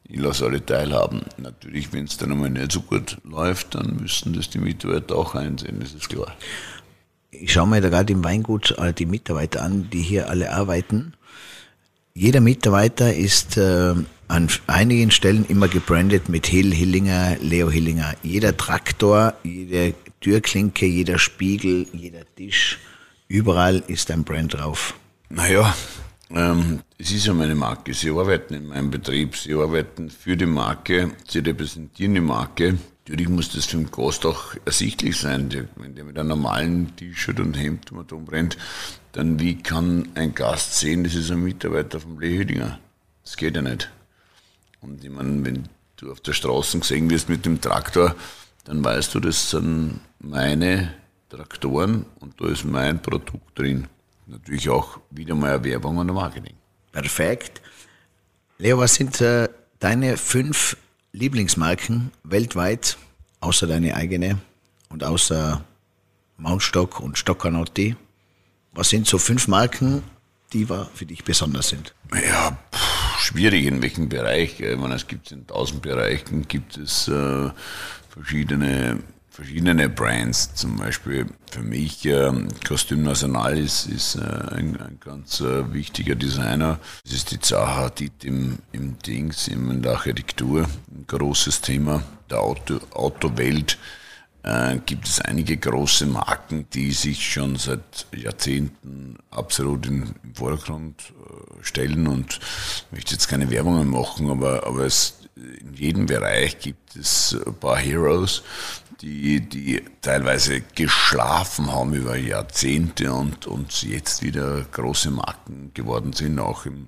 Ich 0.04 0.20
lasse 0.20 0.46
alle 0.46 0.66
teilhaben. 0.66 1.22
Natürlich, 1.38 1.94
wenn 1.94 2.06
es 2.06 2.18
dann 2.18 2.32
einmal 2.32 2.50
nicht 2.50 2.72
so 2.72 2.82
gut 2.82 3.18
läuft, 3.24 3.76
dann 3.76 3.98
müssen 4.02 4.34
das 4.34 4.50
die 4.50 4.58
Mitarbeiter 4.58 5.16
auch 5.16 5.36
einsehen, 5.36 5.80
das 5.80 5.94
ist 5.94 6.10
klar. 6.10 6.36
Ich 7.30 7.54
schaue 7.54 7.68
mir 7.68 7.80
da 7.80 7.90
gerade 7.90 8.12
im 8.12 8.24
Weingut 8.24 8.76
die 8.98 9.06
Mitarbeiter 9.06 9.62
an, 9.62 9.90
die 9.90 10.02
hier 10.02 10.30
alle 10.30 10.52
arbeiten. 10.52 11.14
Jeder 12.14 12.42
Mitarbeiter 12.42 13.14
ist 13.14 13.56
äh, 13.58 13.96
an 14.28 14.50
einigen 14.68 15.12
Stellen 15.12 15.46
immer 15.46 15.70
gebrandet 15.70 16.28
mit 16.28 16.46
Hill, 16.46 16.74
Hillinger, 16.74 17.38
Leo 17.40 17.72
Hillinger. 17.72 18.16
Jeder 18.22 18.56
Traktor, 18.58 19.34
jede 19.44 19.94
Türklinke, 20.20 20.86
jeder 20.86 21.18
Spiegel, 21.18 21.88
jeder 21.94 22.26
Tisch, 22.36 22.80
überall 23.30 23.82
ist 23.88 24.12
ein 24.12 24.26
Brand 24.26 24.56
drauf. 24.56 24.94
Naja, 25.30 25.74
ähm, 26.30 26.82
es 26.98 27.12
ist 27.12 27.28
ja 27.28 27.34
meine 27.34 27.56
Marke. 27.56 27.94
Sie 27.94 28.10
arbeiten 28.10 28.56
in 28.56 28.68
meinem 28.68 28.92
Betrieb, 28.92 29.38
sie 29.38 29.54
arbeiten 29.54 30.10
für 30.10 30.36
die 30.36 30.46
Marke, 30.46 31.12
sie 31.28 31.40
repräsentieren 31.40 32.16
die 32.16 32.22
Marke. 32.22 32.78
Natürlich 33.08 33.30
muss 33.30 33.52
das 33.54 33.66
für 33.66 33.78
den 33.78 33.90
Gast 33.90 34.26
auch 34.26 34.56
ersichtlich 34.66 35.18
sein. 35.18 35.50
Wenn 35.76 35.96
der 35.96 36.04
mit 36.04 36.20
einem 36.20 36.30
normalen 36.30 36.96
T-Shirt 36.96 37.40
und 37.40 37.56
Hemd 37.58 37.92
brennt, 38.26 38.58
dann 39.12 39.40
wie 39.40 39.62
kann 39.62 40.10
ein 40.16 40.34
Gast 40.34 40.80
sehen, 40.80 41.04
das 41.04 41.16
ist 41.16 41.32
ein 41.32 41.44
Mitarbeiter 41.44 42.00
vom 42.00 42.20
Lehödinger? 42.20 42.80
Das 43.24 43.38
geht 43.38 43.56
ja 43.56 43.62
nicht. 43.62 43.92
Und 44.82 45.04
ich 45.04 45.10
meine, 45.10 45.44
wenn 45.46 45.70
du 45.98 46.12
auf 46.12 46.22
der 46.22 46.34
Straße 46.34 46.80
gesehen 46.80 47.10
wirst 47.10 47.30
mit 47.30 47.46
dem 47.46 47.62
Traktor, 47.62 48.16
dann 48.64 48.84
weißt 48.84 49.14
du, 49.16 49.20
das 49.20 49.52
sind 49.52 50.00
meine 50.20 50.94
Traktoren 51.30 52.06
und 52.20 52.40
da 52.40 52.48
ist 52.48 52.64
mein 52.66 53.02
Produkt 53.02 53.58
drin. 53.58 53.88
Natürlich 54.28 54.70
auch 54.70 55.00
wieder 55.10 55.36
mal 55.36 55.56
eine 55.56 55.64
Werbung 55.64 55.98
und 55.98 56.08
Marketing. 56.08 56.56
Perfekt. 56.92 57.62
Leo, 58.58 58.78
was 58.78 58.96
sind 58.96 59.20
äh, 59.22 59.50
deine 59.80 60.18
fünf 60.18 60.78
Lieblingsmarken 61.14 62.12
weltweit, 62.24 62.98
außer 63.40 63.68
deine 63.68 63.96
eigene 63.96 64.38
und 64.90 65.04
außer 65.04 65.64
Mountstock 66.38 67.00
und 67.00 67.18
Stoccanotti? 67.18 67.96
Was 68.74 68.90
sind 68.90 69.06
so 69.08 69.18
fünf 69.18 69.48
Marken, 69.48 70.04
die 70.54 70.66
für 70.66 71.06
dich 71.06 71.24
besonders 71.24 71.70
sind? 71.70 71.94
Ja, 72.14 72.58
pff, 72.74 73.20
schwierig 73.20 73.66
in 73.66 73.82
welchem 73.82 74.08
Bereich. 74.08 74.60
Ich 74.60 74.78
meine, 74.78 74.96
es 74.96 75.08
gibt 75.08 75.32
in 75.32 75.46
tausend 75.46 75.82
Bereichen 75.82 76.48
gibt 76.48 76.78
es 76.78 77.08
äh, 77.08 77.50
verschiedene 78.10 79.00
verschiedene 79.32 79.88
Brands, 79.88 80.54
zum 80.56 80.76
Beispiel 80.76 81.26
für 81.50 81.64
mich 81.64 82.06
äh, 82.06 82.32
Kostüm 82.68 83.04
National 83.04 83.58
ist, 83.58 83.88
ist 83.88 84.16
äh, 84.16 84.20
ein, 84.20 84.80
ein, 84.80 85.00
ganz 85.00 85.40
äh, 85.40 85.74
wichtiger 85.74 86.16
Designer. 86.16 86.80
Das 87.04 87.14
ist 87.14 87.32
die 87.32 87.40
Zaha 87.40 87.78
Hadid 87.78 88.26
im, 88.26 88.60
im 88.74 89.00
Dings, 89.00 89.48
in 89.48 89.82
der 89.82 89.94
Architektur, 89.94 90.64
ein 90.64 91.06
großes 91.08 91.62
Thema 91.62 92.04
der 92.30 92.42
Auto, 92.42 92.82
Autowelt. 92.92 93.78
Äh, 94.44 94.80
gibt 94.86 95.08
es 95.08 95.22
einige 95.22 95.58
große 95.58 96.08
Marken, 96.08 96.66
die 96.74 96.92
sich 96.92 97.32
schon 97.32 97.58
seit 97.58 98.08
Jahrzehnten 98.16 99.18
absolut 99.30 99.86
in, 99.86 100.16
im 100.24 100.34
Vordergrund 100.34 101.14
äh, 101.30 101.64
stellen 101.64 102.08
und 102.08 102.40
ich 102.40 102.92
möchte 102.92 103.14
jetzt 103.14 103.28
keine 103.28 103.52
Werbungen 103.52 103.88
machen, 103.88 104.32
aber, 104.32 104.66
aber 104.66 104.86
es, 104.86 105.20
in 105.36 105.76
jedem 105.76 106.08
Bereich 106.08 106.58
gibt 106.60 106.96
es 106.96 107.38
ein 107.46 107.54
paar 107.54 107.78
Heroes, 107.78 108.42
die, 109.02 109.42
die 109.42 109.84
teilweise 110.02 110.62
geschlafen 110.62 111.72
haben 111.72 111.94
über 111.94 112.18
Jahrzehnte 112.18 113.14
und, 113.14 113.46
und 113.46 113.84
jetzt 113.84 114.24
wieder 114.24 114.62
große 114.72 115.12
Marken 115.12 115.72
geworden 115.74 116.14
sind. 116.14 116.40
Auch 116.40 116.66
im, 116.66 116.88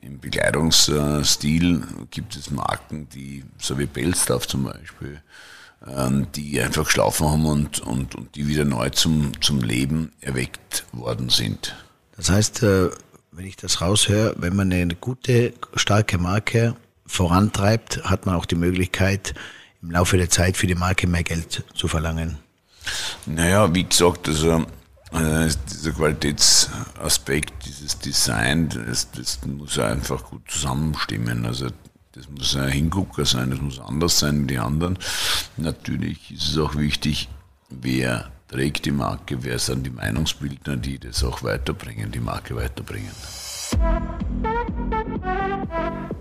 im 0.00 0.18
Bekleidungsstil 0.18 1.82
gibt 2.10 2.36
es 2.36 2.50
Marken, 2.50 3.08
die, 3.10 3.44
so 3.58 3.78
wie 3.78 3.86
Bellstaff 3.86 4.46
zum 4.46 4.64
Beispiel, 4.64 5.20
die 6.34 6.60
einfach 6.60 6.84
geschlafen 6.84 7.28
haben 7.28 7.44
und, 7.44 7.80
und, 7.80 8.14
und 8.14 8.34
die 8.34 8.48
wieder 8.48 8.64
neu 8.64 8.90
zum, 8.90 9.40
zum 9.40 9.62
Leben 9.62 10.12
erweckt 10.20 10.84
worden 10.92 11.28
sind. 11.28 11.76
Das 12.16 12.30
heißt, 12.30 12.62
äh, 12.62 12.90
wenn 13.30 13.46
ich 13.46 13.56
das 13.56 13.80
raushöre, 13.80 14.34
wenn 14.38 14.56
man 14.56 14.72
eine 14.72 14.94
gute, 14.94 15.52
starke 15.74 16.18
Marke 16.18 16.74
vorantreibt, 17.06 18.02
hat 18.04 18.26
man 18.26 18.34
auch 18.34 18.46
die 18.46 18.54
Möglichkeit, 18.54 19.34
im 19.82 19.90
Laufe 19.90 20.16
der 20.16 20.30
Zeit 20.30 20.56
für 20.56 20.66
die 20.66 20.74
Marke 20.74 21.06
mehr 21.06 21.22
Geld 21.22 21.64
zu 21.74 21.86
verlangen? 21.86 22.38
Naja, 23.26 23.72
wie 23.74 23.84
gesagt, 23.84 24.26
also 24.28 24.64
äh, 25.12 25.48
dieser 25.70 25.92
Qualitätsaspekt, 25.92 27.52
dieses 27.64 27.98
Design, 27.98 28.68
das, 28.68 29.10
das 29.10 29.40
muss 29.44 29.78
einfach 29.78 30.24
gut 30.24 30.50
zusammenstimmen. 30.50 31.44
Also 31.46 31.68
das 32.16 32.30
muss 32.30 32.56
ein 32.56 32.70
Hingucker 32.70 33.26
sein, 33.26 33.50
das 33.50 33.60
muss 33.60 33.78
anders 33.78 34.18
sein 34.18 34.42
wie 34.42 34.46
die 34.46 34.58
anderen. 34.58 34.98
Natürlich 35.58 36.32
ist 36.32 36.48
es 36.48 36.58
auch 36.58 36.74
wichtig, 36.74 37.28
wer 37.68 38.30
trägt 38.48 38.86
die 38.86 38.90
Marke, 38.90 39.44
wer 39.44 39.58
sind 39.58 39.84
die 39.84 39.90
Meinungsbildner, 39.90 40.76
die 40.76 40.98
das 40.98 41.22
auch 41.22 41.42
weiterbringen, 41.42 42.10
die 42.10 42.20
Marke 42.20 42.56
weiterbringen. 42.56 43.10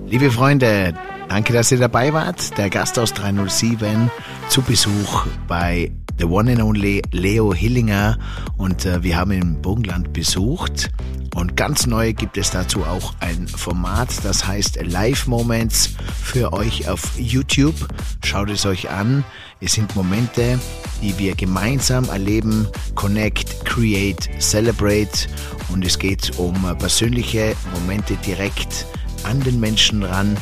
Liebe 0.05 0.31
Freunde, 0.31 0.93
danke, 1.29 1.53
dass 1.53 1.71
ihr 1.71 1.79
dabei 1.79 2.11
wart. 2.11 2.57
Der 2.57 2.69
Gast 2.69 2.99
aus 2.99 3.13
307 3.13 4.11
zu 4.49 4.61
Besuch 4.63 5.25
bei 5.47 5.91
The 6.17 6.25
One 6.25 6.51
and 6.51 6.61
Only 6.61 7.01
Leo 7.11 7.53
Hillinger 7.53 8.17
und 8.57 8.85
äh, 8.85 9.03
wir 9.03 9.17
haben 9.17 9.31
ihn 9.31 9.41
im 9.41 9.61
Burgenland 9.61 10.13
besucht. 10.13 10.89
Und 11.35 11.57
ganz 11.57 11.85
neu 11.85 12.13
gibt 12.13 12.37
es 12.37 12.51
dazu 12.51 12.83
auch 12.85 13.13
ein 13.19 13.49
Format, 13.49 14.07
das 14.23 14.47
heißt 14.47 14.79
Live 14.83 15.27
Moments 15.27 15.89
für 16.23 16.53
euch 16.53 16.87
auf 16.87 17.19
YouTube. 17.19 17.75
Schaut 18.23 18.49
es 18.49 18.65
euch 18.65 18.89
an. 18.89 19.25
Es 19.59 19.73
sind 19.73 19.93
Momente, 19.97 20.57
die 21.01 21.17
wir 21.17 21.35
gemeinsam 21.35 22.05
erleben. 22.05 22.67
Connect, 22.95 23.65
Create, 23.65 24.29
Celebrate. 24.39 25.27
Und 25.73 25.85
es 25.85 25.99
geht 25.99 26.37
um 26.37 26.53
persönliche 26.77 27.53
Momente 27.73 28.15
direkt 28.25 28.85
an 29.23 29.41
den 29.41 29.59
Menschen 29.59 30.03
ran. 30.03 30.37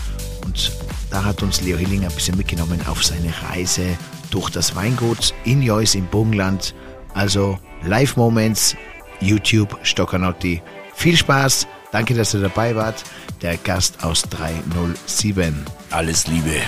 Und 0.45 0.71
da 1.09 1.23
hat 1.23 1.41
uns 1.41 1.62
Leo 1.62 1.77
Hillinger 1.77 2.09
ein 2.09 2.15
bisschen 2.15 2.38
mitgenommen 2.38 2.79
auf 2.88 3.03
seine 3.03 3.33
Reise 3.49 3.97
durch 4.33 4.49
das 4.49 4.75
Weingut 4.75 5.33
in 5.43 5.61
Joyce 5.61 5.95
im 5.95 6.07
Burgenland. 6.07 6.73
Also 7.13 7.59
Live 7.83 8.17
Moments, 8.17 8.75
YouTube, 9.21 9.77
Stoccanotti. 9.83 10.61
Viel 10.95 11.15
Spaß, 11.15 11.67
danke, 11.91 12.15
dass 12.15 12.33
ihr 12.33 12.41
dabei 12.41 12.75
wart. 12.75 13.03
Der 13.41 13.57
Gast 13.57 14.03
aus 14.03 14.23
307. 14.23 15.65
Alles 15.91 16.27
Liebe, 16.27 16.61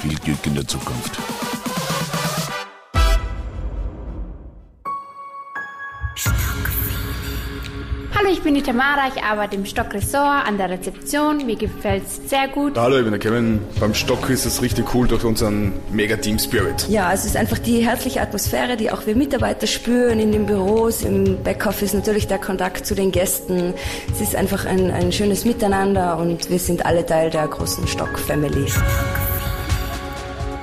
viel 0.00 0.16
Glück 0.18 0.46
in 0.46 0.54
der 0.54 0.66
Zukunft. 0.66 1.18
Hallo, 8.26 8.34
ich 8.34 8.42
bin 8.42 8.54
die 8.54 8.62
Tamara, 8.62 9.06
ich 9.14 9.22
arbeite 9.22 9.54
im 9.54 9.64
Stock 9.64 9.94
Ressort 9.94 10.48
an 10.48 10.58
der 10.58 10.68
Rezeption. 10.68 11.46
Mir 11.46 11.54
gefällt 11.54 12.02
es 12.08 12.28
sehr 12.28 12.48
gut. 12.48 12.76
Hallo, 12.76 12.96
ich 12.96 13.04
bin 13.04 13.12
der 13.12 13.20
Kevin. 13.20 13.60
Beim 13.78 13.94
Stock 13.94 14.28
ist 14.28 14.44
es 14.44 14.60
richtig 14.60 14.92
cool 14.92 15.06
durch 15.06 15.22
unseren 15.22 15.72
Mega 15.92 16.16
Team 16.16 16.36
Spirit. 16.40 16.88
Ja, 16.88 17.12
es 17.12 17.24
ist 17.24 17.36
einfach 17.36 17.60
die 17.60 17.86
herzliche 17.86 18.20
Atmosphäre, 18.20 18.76
die 18.76 18.90
auch 18.90 19.06
wir 19.06 19.14
Mitarbeiter 19.14 19.68
spüren 19.68 20.18
in 20.18 20.32
den 20.32 20.44
Büros, 20.44 21.04
im 21.04 21.40
Backoffice, 21.44 21.94
natürlich 21.94 22.26
der 22.26 22.38
Kontakt 22.38 22.84
zu 22.84 22.96
den 22.96 23.12
Gästen. 23.12 23.74
Es 24.12 24.20
ist 24.20 24.34
einfach 24.34 24.66
ein, 24.66 24.90
ein 24.90 25.12
schönes 25.12 25.44
Miteinander 25.44 26.18
und 26.18 26.50
wir 26.50 26.58
sind 26.58 26.84
alle 26.84 27.06
Teil 27.06 27.30
der 27.30 27.46
großen 27.46 27.86
Stock 27.86 28.18
Family. 28.18 28.66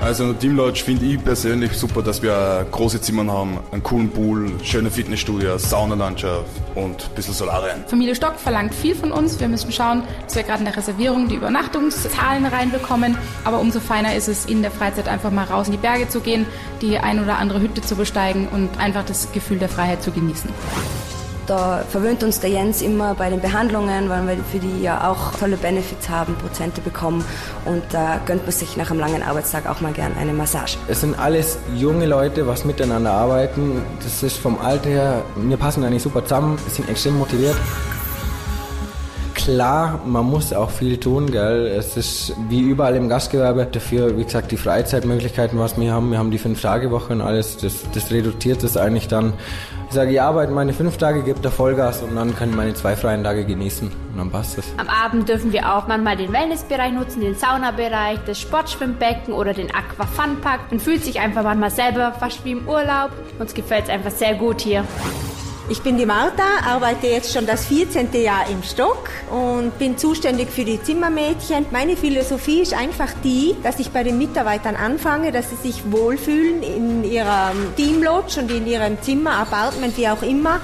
Also 0.04 0.34
Team 0.34 0.56
Lodge 0.56 0.82
finde 0.84 1.06
ich 1.06 1.24
persönlich 1.24 1.72
super, 1.72 2.02
dass 2.02 2.20
wir 2.20 2.66
große 2.70 3.00
Zimmer 3.00 3.32
haben, 3.32 3.58
einen 3.72 3.82
coolen 3.82 4.10
Pool, 4.10 4.52
schöne 4.62 4.90
Fitnessstudios, 4.90 5.70
Saunalandschaft 5.70 6.44
und 6.74 7.04
ein 7.04 7.14
bisschen 7.14 7.32
Solarien. 7.32 7.82
Familie 7.86 8.14
Stock 8.14 8.38
verlangt 8.38 8.74
viel 8.74 8.94
von 8.94 9.12
uns. 9.12 9.40
Wir 9.40 9.48
müssen 9.48 9.72
schauen, 9.72 10.02
dass 10.24 10.36
wir 10.36 10.42
gerade 10.42 10.58
in 10.58 10.66
der 10.66 10.76
Reservierung 10.76 11.28
die 11.28 11.36
Übernachtungszahlen 11.36 12.44
reinbekommen. 12.44 13.16
Aber 13.44 13.60
umso 13.60 13.80
feiner 13.80 14.14
ist 14.14 14.28
es, 14.28 14.44
in 14.44 14.60
der 14.60 14.70
Freizeit 14.70 15.08
einfach 15.08 15.30
mal 15.30 15.44
raus 15.44 15.68
in 15.68 15.72
die 15.72 15.78
Berge 15.78 16.06
zu 16.06 16.20
gehen, 16.20 16.44
die 16.82 16.98
ein 16.98 17.18
oder 17.18 17.38
andere 17.38 17.62
Hütte 17.62 17.80
zu 17.80 17.96
besteigen 17.96 18.46
und 18.48 18.78
einfach 18.78 19.06
das 19.06 19.32
Gefühl 19.32 19.58
der 19.58 19.70
Freiheit 19.70 20.02
zu 20.02 20.10
genießen. 20.10 20.50
Da 21.46 21.84
verwöhnt 21.90 22.22
uns 22.22 22.40
der 22.40 22.50
Jens 22.50 22.80
immer 22.80 23.14
bei 23.14 23.28
den 23.28 23.40
Behandlungen, 23.40 24.08
weil 24.08 24.26
wir 24.26 24.36
für 24.50 24.58
die 24.58 24.82
ja 24.82 25.10
auch 25.10 25.32
tolle 25.38 25.56
Benefits 25.56 26.08
haben, 26.08 26.34
Prozente 26.36 26.80
bekommen 26.80 27.24
und 27.66 27.82
da 27.90 28.18
gönnt 28.24 28.42
man 28.44 28.52
sich 28.52 28.76
nach 28.76 28.90
einem 28.90 29.00
langen 29.00 29.22
Arbeitstag 29.22 29.68
auch 29.68 29.80
mal 29.82 29.92
gern 29.92 30.12
eine 30.18 30.32
Massage. 30.32 30.78
Es 30.88 31.02
sind 31.02 31.18
alles 31.18 31.58
junge 31.76 32.06
Leute, 32.06 32.46
was 32.46 32.64
miteinander 32.64 33.12
arbeiten. 33.12 33.82
Das 34.02 34.22
ist 34.22 34.38
vom 34.38 34.58
Alter 34.58 34.88
her, 34.88 35.22
wir 35.36 35.56
passen 35.58 35.84
eigentlich 35.84 36.02
super 36.02 36.22
zusammen, 36.22 36.58
sind 36.68 36.88
extrem 36.88 37.18
motiviert. 37.18 37.56
Klar, 39.44 40.00
man 40.06 40.24
muss 40.24 40.54
auch 40.54 40.70
viel 40.70 40.96
tun, 40.96 41.30
gell. 41.30 41.66
Es 41.66 41.98
ist 41.98 42.32
wie 42.48 42.60
überall 42.60 42.96
im 42.96 43.10
Gastgewerbe. 43.10 43.66
Dafür, 43.70 44.16
wie 44.16 44.24
gesagt, 44.24 44.50
die 44.52 44.56
Freizeitmöglichkeiten, 44.56 45.58
was 45.58 45.78
wir 45.78 45.92
haben. 45.92 46.10
Wir 46.10 46.16
haben 46.16 46.30
die 46.30 46.38
Fünf-Tage-Woche 46.38 47.12
und 47.12 47.20
alles. 47.20 47.58
Das, 47.58 47.84
das 47.92 48.10
reduziert 48.10 48.62
es 48.62 48.78
eigentlich 48.78 49.06
dann. 49.06 49.34
Ich 49.88 49.94
sage, 49.94 50.12
ich 50.12 50.22
arbeite 50.22 50.50
meine 50.50 50.72
fünf 50.72 50.96
Tage, 50.96 51.22
gebe 51.22 51.40
da 51.40 51.50
Vollgas 51.50 52.02
und 52.02 52.16
dann 52.16 52.34
kann 52.34 52.48
ich 52.48 52.56
meine 52.56 52.72
zwei 52.72 52.96
freien 52.96 53.22
Tage 53.22 53.44
genießen. 53.44 53.88
Und 53.88 54.16
dann 54.16 54.30
passt 54.30 54.56
es. 54.56 54.64
Am 54.78 54.88
Abend 54.88 55.28
dürfen 55.28 55.52
wir 55.52 55.76
auch 55.76 55.86
manchmal 55.88 56.16
den 56.16 56.32
Wellnessbereich 56.32 56.94
nutzen, 56.94 57.20
den 57.20 57.34
Saunabereich, 57.34 58.20
das 58.24 58.40
Sportschwimmbecken 58.40 59.34
oder 59.34 59.52
den 59.52 59.68
Aqua 59.74 60.06
Fun 60.06 60.40
Park. 60.40 60.60
Man 60.70 60.80
fühlt 60.80 61.04
sich 61.04 61.20
einfach 61.20 61.42
manchmal 61.42 61.70
selber 61.70 62.12
fast 62.18 62.42
wie 62.46 62.52
im 62.52 62.66
Urlaub. 62.66 63.10
Uns 63.38 63.52
gefällt 63.52 63.84
es 63.84 63.90
einfach 63.90 64.10
sehr 64.10 64.36
gut 64.36 64.62
hier. 64.62 64.84
Ich 65.70 65.80
bin 65.80 65.96
die 65.96 66.04
Martha, 66.04 66.44
arbeite 66.66 67.06
jetzt 67.06 67.32
schon 67.32 67.46
das 67.46 67.64
14. 67.64 68.12
Jahr 68.12 68.50
im 68.50 68.62
Stock 68.62 69.08
und 69.30 69.78
bin 69.78 69.96
zuständig 69.96 70.50
für 70.50 70.62
die 70.62 70.82
Zimmermädchen. 70.82 71.64
Meine 71.70 71.96
Philosophie 71.96 72.60
ist 72.60 72.74
einfach 72.74 73.08
die, 73.24 73.56
dass 73.62 73.78
ich 73.78 73.90
bei 73.90 74.02
den 74.02 74.18
Mitarbeitern 74.18 74.76
anfange, 74.76 75.32
dass 75.32 75.48
sie 75.48 75.56
sich 75.56 75.90
wohlfühlen 75.90 76.62
in 76.62 77.02
ihrem 77.02 77.74
Teamlodge 77.76 78.40
und 78.40 78.50
in 78.50 78.66
ihrem 78.66 79.00
Zimmer, 79.00 79.38
Apartment, 79.38 79.96
wie 79.96 80.06
auch 80.06 80.22
immer. 80.22 80.60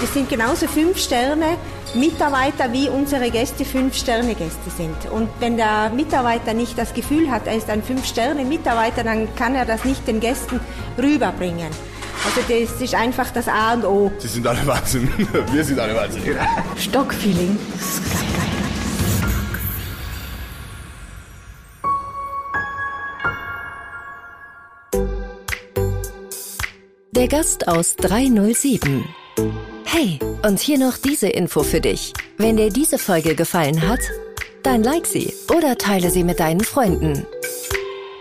Wir 0.00 0.08
sind 0.08 0.28
genauso 0.28 0.66
fünf 0.66 0.98
Sterne 0.98 1.56
Mitarbeiter 1.94 2.70
wie 2.74 2.90
unsere 2.90 3.30
Gäste 3.30 3.64
Fünf-Sterne-Gäste 3.64 4.70
sind. 4.76 5.10
Und 5.10 5.30
wenn 5.40 5.56
der 5.56 5.90
Mitarbeiter 5.94 6.52
nicht 6.52 6.76
das 6.76 6.92
Gefühl 6.92 7.30
hat, 7.30 7.46
er 7.46 7.56
ist 7.56 7.70
ein 7.70 7.82
Fünf-Sterne-Mitarbeiter, 7.82 9.02
dann 9.02 9.34
kann 9.34 9.54
er 9.54 9.64
das 9.64 9.86
nicht 9.86 10.06
den 10.06 10.20
Gästen 10.20 10.60
rüberbringen. 10.98 11.70
Also 12.24 12.40
das 12.48 12.80
ist 12.80 12.94
einfach 12.94 13.30
das 13.30 13.48
A 13.48 13.74
und 13.74 13.84
O. 13.84 14.12
Sie 14.18 14.28
sind 14.28 14.46
alle 14.46 14.64
Wahnsinn. 14.66 15.08
Wir 15.52 15.64
sind 15.64 15.78
alle 15.78 15.94
Wahnsinn. 15.94 16.22
Stockfeeling. 16.76 17.58
Das 17.74 17.86
ist 17.86 18.02
geil, 18.04 18.30
geil. 18.36 18.62
Der 27.14 27.28
Gast 27.28 27.68
aus 27.68 27.96
307. 27.96 29.04
Hey, 29.84 30.18
und 30.42 30.58
hier 30.58 30.78
noch 30.78 30.96
diese 30.96 31.28
Info 31.28 31.62
für 31.62 31.80
dich. 31.80 32.12
Wenn 32.38 32.56
dir 32.56 32.70
diese 32.70 32.98
Folge 32.98 33.34
gefallen 33.34 33.86
hat, 33.86 34.00
dann 34.62 34.82
like 34.82 35.06
sie 35.06 35.32
oder 35.54 35.76
teile 35.76 36.10
sie 36.10 36.24
mit 36.24 36.40
deinen 36.40 36.62
Freunden. 36.62 37.26